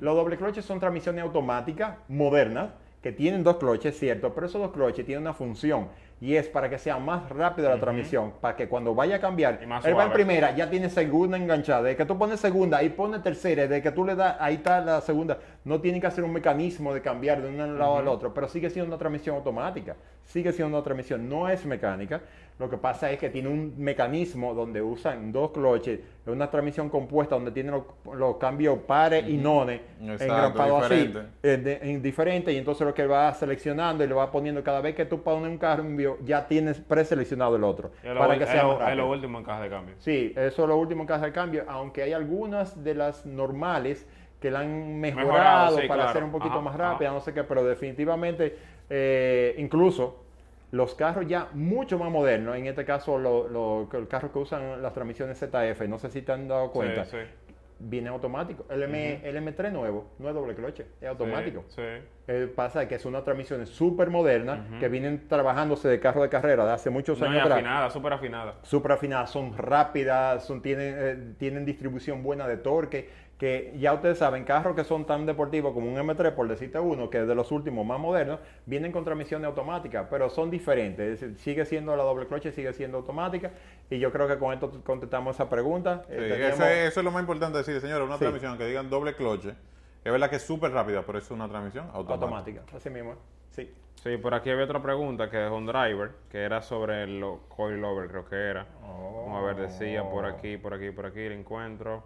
Los 0.01 0.15
doble 0.15 0.37
cloches 0.37 0.65
son 0.65 0.79
transmisiones 0.79 1.23
automáticas 1.23 1.97
modernas 2.07 2.69
que 3.01 3.11
tienen 3.11 3.43
dos 3.43 3.57
cloches, 3.57 3.97
cierto, 3.97 4.33
pero 4.33 4.47
esos 4.47 4.61
dos 4.61 4.71
cloches 4.71 5.05
tienen 5.05 5.23
una 5.23 5.33
función 5.33 5.87
y 6.21 6.35
es 6.35 6.49
para 6.49 6.69
que 6.69 6.77
sea 6.77 6.97
más 6.97 7.29
rápida 7.29 7.69
la 7.69 7.79
transmisión, 7.79 8.33
para 8.41 8.55
que 8.57 8.67
cuando 8.67 8.93
vaya 8.93 9.15
a 9.15 9.19
cambiar, 9.21 9.59
él 9.61 9.97
va 9.97 10.03
en 10.03 10.11
primera, 10.11 10.53
ya 10.53 10.69
tiene 10.69 10.89
segunda 10.89 11.37
enganchada, 11.37 11.83
de 11.83 11.95
que 11.95 12.05
tú 12.05 12.17
pones 12.17 12.41
segunda 12.41 12.83
y 12.83 12.89
pones 12.89 13.23
tercera, 13.23 13.67
de 13.67 13.81
que 13.81 13.91
tú 13.91 14.03
le 14.03 14.15
das, 14.15 14.35
ahí 14.39 14.55
está 14.55 14.81
la 14.81 14.99
segunda, 14.99 15.37
no 15.63 15.79
tiene 15.79 16.01
que 16.01 16.07
hacer 16.07 16.25
un 16.25 16.33
mecanismo 16.33 16.93
de 16.93 17.01
cambiar 17.01 17.41
de 17.41 17.47
un 17.47 17.79
lado 17.79 17.97
al 17.97 18.07
otro, 18.09 18.33
pero 18.33 18.49
sigue 18.49 18.69
siendo 18.69 18.89
una 18.89 18.97
transmisión 18.97 19.37
automática, 19.37 19.95
sigue 20.25 20.51
siendo 20.51 20.75
una 20.75 20.83
transmisión, 20.83 21.29
no 21.29 21.47
es 21.47 21.65
mecánica, 21.65 22.21
lo 22.59 22.69
que 22.69 22.77
pasa 22.77 23.09
es 23.09 23.17
que 23.17 23.29
tiene 23.29 23.47
un 23.47 23.73
mecanismo 23.77 24.53
donde 24.53 24.81
usan 24.81 25.31
dos 25.31 25.51
cloches, 25.51 25.99
es 25.99 26.27
una 26.27 26.51
transmisión 26.51 26.89
compuesta 26.89 27.35
donde 27.35 27.51
tiene 27.51 27.71
los, 27.71 27.83
los 28.13 28.35
cambios 28.35 28.79
pares 28.79 29.27
y 29.29 29.37
nones 29.37 29.79
Exacto, 30.01 30.25
engrampados 30.25 30.83
así, 30.85 31.07
diferente. 31.07 31.47
de- 31.57 31.79
en 31.89 32.01
diferente 32.01 32.51
y 32.51 32.57
entonces 32.57 32.85
lo 32.85 32.93
que 32.93 33.07
va 33.07 33.33
seleccionando 33.33 34.03
y 34.03 34.07
lo 34.07 34.17
va 34.17 34.29
poniendo 34.29 34.61
cada 34.61 34.81
vez 34.81 34.93
que 34.93 35.05
tú 35.05 35.21
pones 35.23 35.49
un 35.49 35.57
cambio 35.57 36.17
ya 36.25 36.45
tienes 36.47 36.79
preseleccionado 36.81 37.55
el 37.55 37.63
otro 37.63 37.91
Es 38.03 38.13
lo, 38.13 38.19
para 38.19 38.37
que 38.37 38.43
es 38.43 38.49
sea 38.49 38.91
es 38.91 38.97
lo 38.97 39.09
último 39.09 39.37
en 39.39 39.45
caja 39.45 39.61
de 39.63 39.69
cambio. 39.69 39.95
Sí, 39.99 40.33
eso 40.35 40.63
es 40.63 40.67
lo 40.67 40.75
último 40.77 41.05
que 41.07 41.13
hace 41.13 41.27
el 41.27 41.33
cambio, 41.33 41.63
aunque 41.69 42.03
hay 42.03 42.11
algunas 42.11 42.83
de 42.83 42.93
las 42.93 43.25
normales 43.25 44.05
que 44.41 44.51
la 44.51 44.59
han 44.59 44.99
mejorado, 44.99 45.27
Mejorado, 45.31 45.75
sí, 45.79 45.87
para 45.87 45.95
claro. 45.95 46.09
hacer 46.09 46.23
un 46.25 46.31
poquito 46.31 46.53
Ajá, 46.55 46.61
más 46.61 46.75
ajá. 46.75 46.91
rápida, 46.91 47.11
no 47.11 47.21
sé 47.21 47.33
qué, 47.33 47.43
pero 47.45 47.63
definitivamente, 47.63 48.57
eh, 48.89 49.55
incluso 49.57 50.23
los 50.71 50.93
carros 50.95 51.25
ya 51.27 51.49
mucho 51.53 51.97
más 51.97 52.11
modernos, 52.11 52.55
en 52.55 52.67
este 52.67 52.85
caso 52.85 53.17
lo- 53.17 53.47
lo- 53.47 53.89
el 53.97 54.07
carro 54.07 54.31
que 54.31 54.39
usan 54.39 54.81
las 54.81 54.93
transmisiones 54.93 55.39
ZF, 55.39 55.87
no 55.87 55.97
sé 55.97 56.09
si 56.09 56.21
te 56.21 56.31
han 56.31 56.47
dado 56.47 56.71
cuenta, 56.71 57.05
Sí, 57.05 57.17
sí. 57.17 57.47
viene 57.79 58.09
automático. 58.09 58.65
El, 58.69 58.83
M, 58.83 59.21
el 59.23 59.35
M3 59.37 59.71
nuevo 59.71 60.11
no 60.19 60.27
es 60.29 60.35
doble 60.35 60.53
cloche, 60.53 60.85
es 61.01 61.07
automático. 61.07 61.63
Sí. 61.69 61.81
Eh, 62.27 62.51
pasa 62.53 62.87
que 62.87 62.95
es 62.95 63.05
una 63.05 63.23
transmisión 63.23 63.65
súper 63.65 64.09
moderna 64.09 64.67
que 64.79 64.89
vienen 64.89 65.27
trabajándose 65.27 65.87
de 65.87 65.99
carro 65.99 66.21
de 66.21 66.29
carrera 66.29 66.65
de 66.65 66.73
hace 66.73 66.89
muchos 66.91 67.19
No, 67.19 67.25
años 67.27 67.39
atrás 67.41 67.55
afinada, 67.57 67.89
súper 67.89 68.13
afinada. 68.13 68.55
súper 68.61 68.91
afinadas, 68.91 69.31
son 69.31 69.57
rápidas, 69.57 70.45
son, 70.45 70.61
tienen, 70.61 70.95
eh, 70.97 71.33
tienen 71.39 71.65
distribución 71.65 72.21
buena 72.21 72.47
de 72.47 72.57
torque, 72.57 73.09
que 73.39 73.73
ya 73.79 73.93
ustedes 73.93 74.17
saben, 74.17 74.43
carros 74.43 74.75
que 74.75 74.83
son 74.83 75.05
tan 75.05 75.25
deportivos 75.25 75.73
como 75.73 75.87
un 75.89 75.95
M3, 75.97 76.33
por 76.35 76.47
decirte 76.49 76.77
uno, 76.77 77.09
que 77.09 77.21
es 77.21 77.27
de 77.27 77.33
los 77.35 77.51
últimos 77.53 77.85
más 77.85 77.97
modernos, 77.97 78.39
vienen 78.65 78.91
con 78.91 79.05
transmisiones 79.05 79.47
automáticas, 79.47 80.07
pero 80.09 80.29
son 80.29 80.51
diferentes. 80.51 81.13
Es 81.13 81.21
decir, 81.21 81.37
sigue 81.39 81.65
siendo 81.65 81.95
la 81.95 82.03
doble 82.03 82.27
cloche, 82.27 82.51
sigue 82.51 82.73
siendo 82.73 82.97
automática, 82.97 83.51
y 83.89 83.97
yo 83.97 84.11
creo 84.11 84.27
que 84.27 84.37
con 84.37 84.53
esto 84.53 84.69
contestamos 84.85 85.37
esa 85.37 85.49
pregunta. 85.49 86.03
Sí, 86.09 86.15
Eh, 86.15 86.49
eso, 86.53 86.65
es, 86.65 86.97
lo 87.03 87.11
más 87.11 87.21
importante 87.21 87.57
decir, 87.59 87.79
señora, 87.79 88.03
una 88.03 88.15
Sí. 88.15 88.19
transmisión 88.19 88.57
que 88.57 88.65
digan 88.65 88.89
doble 88.89 89.15
cloche. 89.15 89.55
Es 90.03 90.11
verdad 90.11 90.29
que 90.29 90.35
es 90.35 90.43
súper 90.43 90.71
rápida, 90.71 91.03
pero 91.05 91.17
es 91.17 91.31
una 91.31 91.47
transmisión 91.47 91.85
automática. 91.93 92.25
automática, 92.25 92.61
así 92.75 92.89
mismo. 92.89 93.15
Sí. 93.51 93.73
Sí, 94.03 94.17
por 94.17 94.33
aquí 94.33 94.49
había 94.49 94.65
otra 94.65 94.81
pregunta 94.81 95.29
que 95.29 95.45
es 95.45 95.51
un 95.51 95.65
driver, 95.65 96.11
que 96.29 96.39
era 96.43 96.61
sobre 96.61 97.03
el 97.03 97.21
lo- 97.21 97.39
coilover, 97.47 98.09
creo 98.09 98.25
que 98.25 98.35
era. 98.35 98.65
Vamos 98.81 99.41
a 99.41 99.45
ver, 99.45 99.55
decía 99.55 100.03
por 100.09 100.25
aquí, 100.25 100.57
por 100.57 100.73
aquí, 100.73 100.91
por 100.91 101.05
aquí, 101.05 101.21
el 101.21 101.31
encuentro. 101.33 102.03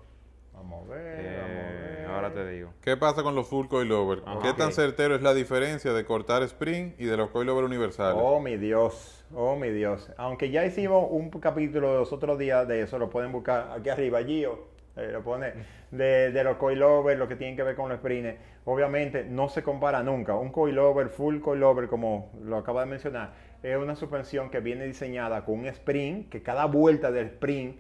Vamos 0.54 0.88
a 0.90 0.94
ver, 0.94 1.16
Eh, 1.20 1.38
vamos 1.42 1.52
a 1.52 1.98
ver. 1.98 2.06
ahora 2.08 2.34
te 2.34 2.48
digo. 2.50 2.74
¿Qué 2.82 2.96
pasa 2.98 3.24
con 3.24 3.36
los 3.36 3.48
full 3.48 3.68
coilover? 3.68 4.22
Ajá. 4.26 4.40
¿Qué 4.42 4.54
tan 4.54 4.72
certero 4.72 5.16
es 5.16 5.22
la 5.22 5.34
diferencia 5.34 5.94
de 5.94 6.06
cortar 6.06 6.44
spring 6.44 6.94
y 6.98 7.06
de 7.06 7.18
los 7.18 7.30
coilover 7.32 7.64
universales? 7.66 8.22
Oh, 8.24 8.40
mi 8.40 8.58
Dios, 8.58 9.26
oh, 9.34 9.56
mi 9.56 9.70
Dios. 9.70 10.12
Aunque 10.18 10.50
ya 10.52 10.66
hicimos 10.66 11.08
un 11.10 11.30
capítulo 11.32 11.98
los 11.98 12.14
otros 12.14 12.38
días 12.38 12.68
de 12.68 12.82
eso, 12.82 12.98
lo 13.00 13.10
pueden 13.10 13.32
buscar 13.32 13.72
aquí 13.76 13.90
arriba, 13.90 14.22
Gio, 14.24 14.68
eh, 14.96 15.10
lo 15.12 15.24
pone, 15.24 15.54
de, 15.92 16.32
de 16.32 16.44
los 16.44 16.58
coilovers, 16.58 17.18
lo 17.20 17.28
que 17.28 17.36
tienen 17.36 17.56
que 17.56 17.64
ver 17.64 17.76
con 17.76 17.90
los 17.90 17.98
sprints. 17.98 18.36
Obviamente 18.66 19.26
no 19.26 19.50
se 19.50 19.62
compara 19.64 20.04
nunca. 20.04 20.36
Un 20.36 20.52
coilover, 20.52 21.10
full 21.10 21.40
coilover, 21.42 21.88
como 21.88 22.32
lo 22.44 22.58
acaba 22.58 22.82
de 22.82 22.88
mencionar, 22.92 23.34
es 23.64 23.76
una 23.78 23.96
suspensión 23.96 24.50
que 24.50 24.60
viene 24.60 24.86
diseñada 24.86 25.44
con 25.46 25.60
un 25.60 25.66
spring, 25.68 26.30
que 26.30 26.42
cada 26.44 26.66
vuelta 26.66 27.12
del 27.12 27.28
spring 27.28 27.74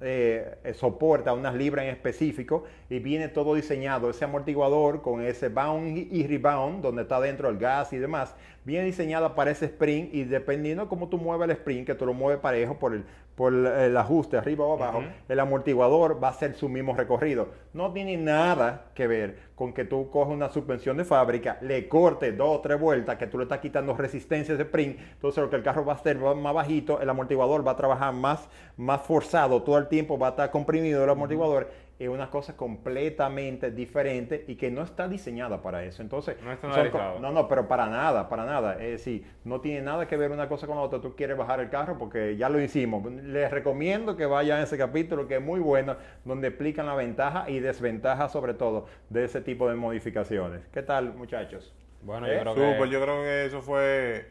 eh, 0.00 0.58
eh, 0.64 0.74
soporta 0.74 1.32
unas 1.32 1.54
libras 1.54 1.84
en 1.84 1.90
específico 1.90 2.64
y 2.88 2.98
viene 2.98 3.28
todo 3.28 3.54
diseñado, 3.54 4.10
ese 4.10 4.24
amortiguador 4.24 5.02
con 5.02 5.22
ese 5.22 5.48
bound 5.48 5.96
y 5.96 6.26
rebound, 6.26 6.82
donde 6.82 7.02
está 7.02 7.20
dentro 7.20 7.48
el 7.48 7.58
gas 7.58 7.92
y 7.92 7.98
demás, 7.98 8.34
viene 8.64 8.86
diseñada 8.86 9.34
para 9.34 9.50
ese 9.50 9.66
spring 9.66 10.08
y 10.12 10.24
dependiendo 10.24 10.88
cómo 10.88 11.08
tú 11.08 11.18
mueves 11.18 11.46
el 11.46 11.56
spring, 11.56 11.84
que 11.84 11.94
tú 11.94 12.06
lo 12.06 12.14
mueves 12.14 12.40
parejo 12.40 12.78
por 12.78 12.94
el, 12.94 13.04
por 13.40 13.54
el, 13.54 13.96
ajuste 13.96 14.36
arriba 14.36 14.66
o 14.66 14.74
abajo, 14.74 15.02
el 15.26 15.40
amortiguador 15.40 16.22
va 16.22 16.28
a 16.28 16.30
hacer 16.32 16.52
su 16.52 16.68
mismo 16.68 16.94
recorrido. 16.94 17.48
No 17.72 17.90
tiene 17.90 18.18
nada 18.18 18.88
que 18.94 19.06
ver 19.06 19.38
con 19.54 19.72
que 19.72 19.86
tú 19.86 20.10
coges 20.10 20.34
una 20.34 20.50
suspensión 20.50 20.98
de 20.98 21.06
fábrica, 21.06 21.56
le 21.62 21.88
cortes 21.88 22.36
dos 22.36 22.58
o 22.58 22.60
tres 22.60 22.78
vueltas, 22.78 23.16
que 23.16 23.28
tú 23.28 23.38
le 23.38 23.44
estás 23.44 23.60
quitando 23.60 23.96
resistencia 23.96 24.54
de 24.54 24.64
spring, 24.64 24.94
entonces 25.12 25.42
lo 25.42 25.48
que 25.48 25.56
el 25.56 25.62
carro 25.62 25.86
va 25.86 25.94
a 25.94 25.96
hacer 25.96 26.22
va 26.22 26.34
más 26.34 26.52
bajito, 26.52 27.00
el 27.00 27.08
amortiguador 27.08 27.66
va 27.66 27.70
a 27.72 27.76
trabajar 27.76 28.12
más, 28.12 28.46
más 28.76 29.00
forzado, 29.00 29.62
todo 29.62 29.78
el 29.78 29.88
tiempo 29.88 30.18
va 30.18 30.26
a 30.26 30.30
estar 30.30 30.50
comprimido 30.50 31.02
el 31.02 31.08
amortiguador 31.08 31.70
es 32.00 32.08
una 32.08 32.30
cosa 32.30 32.56
completamente 32.56 33.70
diferente 33.70 34.46
y 34.48 34.56
que 34.56 34.70
no 34.70 34.82
está 34.82 35.06
diseñada 35.06 35.60
para 35.60 35.84
eso. 35.84 36.00
Entonces, 36.00 36.34
No 36.42 36.50
está 36.50 37.18
no, 37.20 37.30
no, 37.30 37.46
pero 37.46 37.68
para 37.68 37.88
nada, 37.88 38.26
para 38.30 38.46
nada. 38.46 38.72
Es 38.82 38.92
decir, 38.92 39.26
no 39.44 39.60
tiene 39.60 39.82
nada 39.82 40.08
que 40.08 40.16
ver 40.16 40.30
una 40.32 40.48
cosa 40.48 40.66
con 40.66 40.76
la 40.76 40.82
otra. 40.82 41.02
Tú 41.02 41.14
quieres 41.14 41.36
bajar 41.36 41.60
el 41.60 41.68
carro 41.68 41.98
porque 41.98 42.38
ya 42.38 42.48
lo 42.48 42.58
hicimos. 42.58 43.04
Les 43.12 43.50
recomiendo 43.50 44.16
que 44.16 44.24
vayan 44.24 44.60
a 44.60 44.62
ese 44.62 44.78
capítulo 44.78 45.28
que 45.28 45.36
es 45.36 45.42
muy 45.42 45.60
bueno, 45.60 45.96
donde 46.24 46.48
explican 46.48 46.86
la 46.86 46.94
ventaja 46.94 47.50
y 47.50 47.60
desventaja 47.60 48.30
sobre 48.30 48.54
todo 48.54 48.86
de 49.10 49.24
ese 49.24 49.42
tipo 49.42 49.68
de 49.68 49.74
modificaciones. 49.74 50.62
¿Qué 50.72 50.82
tal, 50.82 51.12
muchachos? 51.12 51.74
Bueno, 52.00 52.26
¿Eh? 52.26 52.36
yo 52.36 52.40
creo 52.40 52.54
Súper, 52.54 52.88
que... 52.88 52.90
yo 52.90 53.02
creo 53.02 53.22
que 53.22 53.44
eso 53.44 53.60
fue 53.60 54.26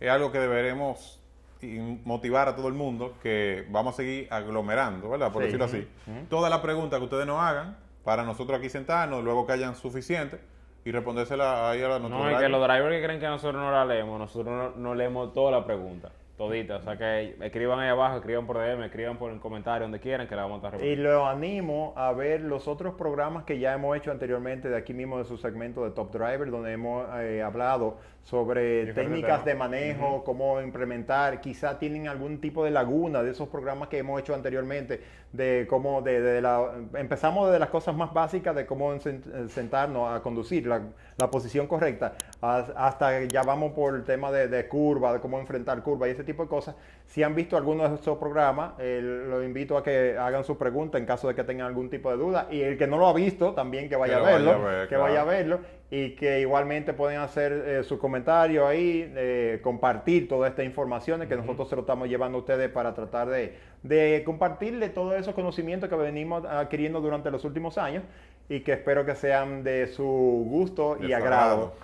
es 0.00 0.10
algo 0.10 0.30
que 0.30 0.38
deberemos 0.38 1.22
y 1.62 1.78
motivar 2.04 2.48
a 2.48 2.56
todo 2.56 2.68
el 2.68 2.74
mundo 2.74 3.14
que 3.22 3.66
vamos 3.70 3.94
a 3.94 3.96
seguir 3.96 4.28
aglomerando, 4.30 5.08
¿verdad? 5.10 5.32
Por 5.32 5.42
Sí. 5.42 5.46
decirlo 5.46 5.64
así. 5.64 5.88
Todas 6.28 6.50
las 6.50 6.60
preguntas 6.60 6.98
que 6.98 7.04
ustedes 7.04 7.26
nos 7.26 7.40
hagan, 7.40 7.76
para 8.04 8.22
nosotros 8.24 8.58
aquí 8.58 8.68
sentarnos, 8.68 9.24
luego 9.24 9.46
que 9.46 9.52
hayan 9.52 9.74
suficientes, 9.74 10.40
y 10.84 10.92
respondérsela 10.92 11.68
ahí 11.70 11.82
a 11.82 11.88
la 11.88 11.98
No, 11.98 12.30
es 12.30 12.38
que 12.38 12.48
los 12.48 12.60
drivers 12.62 12.94
que 12.96 13.02
creen 13.04 13.18
que 13.20 13.26
nosotros 13.26 13.60
no 13.60 13.72
la 13.72 13.84
leemos, 13.84 14.18
nosotros 14.20 14.46
no, 14.76 14.80
no 14.80 14.94
leemos 14.94 15.32
toda 15.32 15.50
la 15.50 15.64
pregunta, 15.64 16.10
todita. 16.36 16.76
O 16.76 16.82
sea 16.82 16.96
que 16.96 17.36
escriban 17.40 17.78
ahí 17.80 17.88
abajo, 17.88 18.16
escriban 18.16 18.46
por 18.46 18.58
DM, 18.58 18.84
escriban 18.84 19.16
por 19.18 19.32
el 19.32 19.40
comentario, 19.40 19.82
donde 19.84 20.00
quieran, 20.00 20.26
que 20.28 20.36
la 20.36 20.42
vamos 20.42 20.62
a 20.64 20.68
estar 20.68 20.84
Y 20.84 20.96
lo 20.96 21.26
animo 21.26 21.92
a 21.96 22.12
ver 22.12 22.40
los 22.42 22.68
otros 22.68 22.94
programas 22.94 23.44
que 23.44 23.58
ya 23.58 23.74
hemos 23.74 23.96
hecho 23.96 24.10
anteriormente 24.10 24.68
de 24.68 24.76
aquí 24.76 24.92
mismo 24.94 25.18
de 25.18 25.24
su 25.24 25.36
segmento 25.38 25.84
de 25.84 25.90
Top 25.90 26.12
Driver, 26.12 26.50
donde 26.50 26.72
hemos 26.72 27.06
eh, 27.20 27.42
hablado 27.42 27.98
sobre 28.22 28.86
técnicas 28.92 29.44
de 29.44 29.54
manejo, 29.54 30.24
cómo 30.24 30.60
implementar, 30.60 31.40
quizá 31.40 31.78
tienen 31.78 32.08
algún 32.08 32.40
tipo 32.40 32.64
de 32.64 32.72
laguna 32.72 33.22
de 33.22 33.30
esos 33.30 33.48
programas 33.48 33.88
que 33.88 33.98
hemos 33.98 34.20
hecho 34.20 34.34
anteriormente, 34.34 35.00
de 35.32 35.66
cómo, 35.70 36.02
de, 36.02 36.20
de 36.20 36.40
la, 36.42 36.72
empezamos 36.94 37.52
de 37.52 37.60
las 37.60 37.68
cosas 37.68 37.94
más 37.94 38.12
básicas, 38.12 38.56
de 38.56 38.66
cómo 38.66 38.92
sen- 38.96 39.48
sentarnos 39.48 40.12
a 40.12 40.22
conducir, 40.22 40.66
la, 40.66 40.82
la 41.18 41.30
posición 41.30 41.68
correcta, 41.68 42.14
hasta 42.40 43.22
ya 43.24 43.42
vamos 43.42 43.72
por 43.72 43.94
el 43.94 44.04
tema 44.04 44.30
de, 44.30 44.48
de 44.48 44.68
curva, 44.68 45.12
de 45.12 45.20
cómo 45.20 45.38
enfrentar 45.40 45.82
curva 45.82 46.06
y 46.08 46.10
ese 46.12 46.24
tipo 46.24 46.42
de 46.42 46.48
cosas. 46.48 46.74
Si 47.06 47.22
han 47.22 47.34
visto 47.34 47.56
alguno 47.56 47.88
de 47.88 47.94
esos 47.94 48.18
programas, 48.18 48.72
eh, 48.78 49.00
los 49.02 49.44
invito 49.44 49.76
a 49.78 49.82
que 49.82 50.16
hagan 50.18 50.44
su 50.44 50.58
pregunta 50.58 50.98
en 50.98 51.06
caso 51.06 51.28
de 51.28 51.34
que 51.34 51.44
tengan 51.44 51.66
algún 51.68 51.88
tipo 51.88 52.10
de 52.10 52.16
duda. 52.16 52.48
Y 52.50 52.60
el 52.60 52.76
que 52.76 52.86
no 52.86 52.98
lo 52.98 53.06
ha 53.06 53.12
visto, 53.12 53.52
también 53.54 53.88
que 53.88 53.96
vaya 53.96 54.14
Que 54.14 54.18
a 54.18 54.22
vaya 54.22 54.36
verlo, 54.36 54.52
a 54.52 54.58
ver, 54.58 54.82
que 54.82 54.88
claro. 54.88 55.02
vaya 55.04 55.20
a 55.22 55.24
verlo. 55.24 55.60
Y 55.88 56.16
que 56.16 56.40
igualmente 56.40 56.92
pueden 56.94 57.20
hacer 57.20 57.52
eh, 57.52 57.84
su 57.84 57.98
comentario 57.98 58.66
ahí, 58.66 59.12
eh, 59.16 59.60
compartir 59.62 60.28
toda 60.28 60.48
esta 60.48 60.64
información 60.64 61.24
que 61.28 61.36
nosotros 61.36 61.68
se 61.68 61.76
lo 61.76 61.82
estamos 61.82 62.08
llevando 62.08 62.38
a 62.38 62.40
ustedes 62.40 62.68
para 62.70 62.92
tratar 62.92 63.28
de, 63.28 63.54
de 63.84 64.22
compartirle 64.26 64.88
todos 64.88 65.14
esos 65.14 65.32
conocimientos 65.32 65.88
que 65.88 65.94
venimos 65.94 66.44
adquiriendo 66.44 67.00
durante 67.00 67.30
los 67.30 67.44
últimos 67.44 67.78
años 67.78 68.02
y 68.48 68.60
que 68.60 68.74
espero 68.74 69.04
que 69.04 69.14
sean 69.14 69.64
de 69.64 69.88
su 69.88 70.04
gusto 70.04 70.96
y 71.00 71.08
De 71.08 71.14
agrado. 71.14 71.74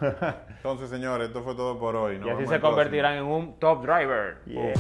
Entonces, 0.57 0.91
señores, 0.91 1.29
esto 1.29 1.43
fue 1.43 1.55
todo 1.55 1.79
por 1.79 1.97
hoy. 1.97 2.19
Nos 2.19 2.29
Y 2.29 2.31
así 2.31 2.47
se 2.47 2.61
convertirán 2.61 3.15
en 3.15 3.25
un 3.25 3.59
top 3.59 3.83
driver. 3.83 4.37
Yeah. 4.47 4.75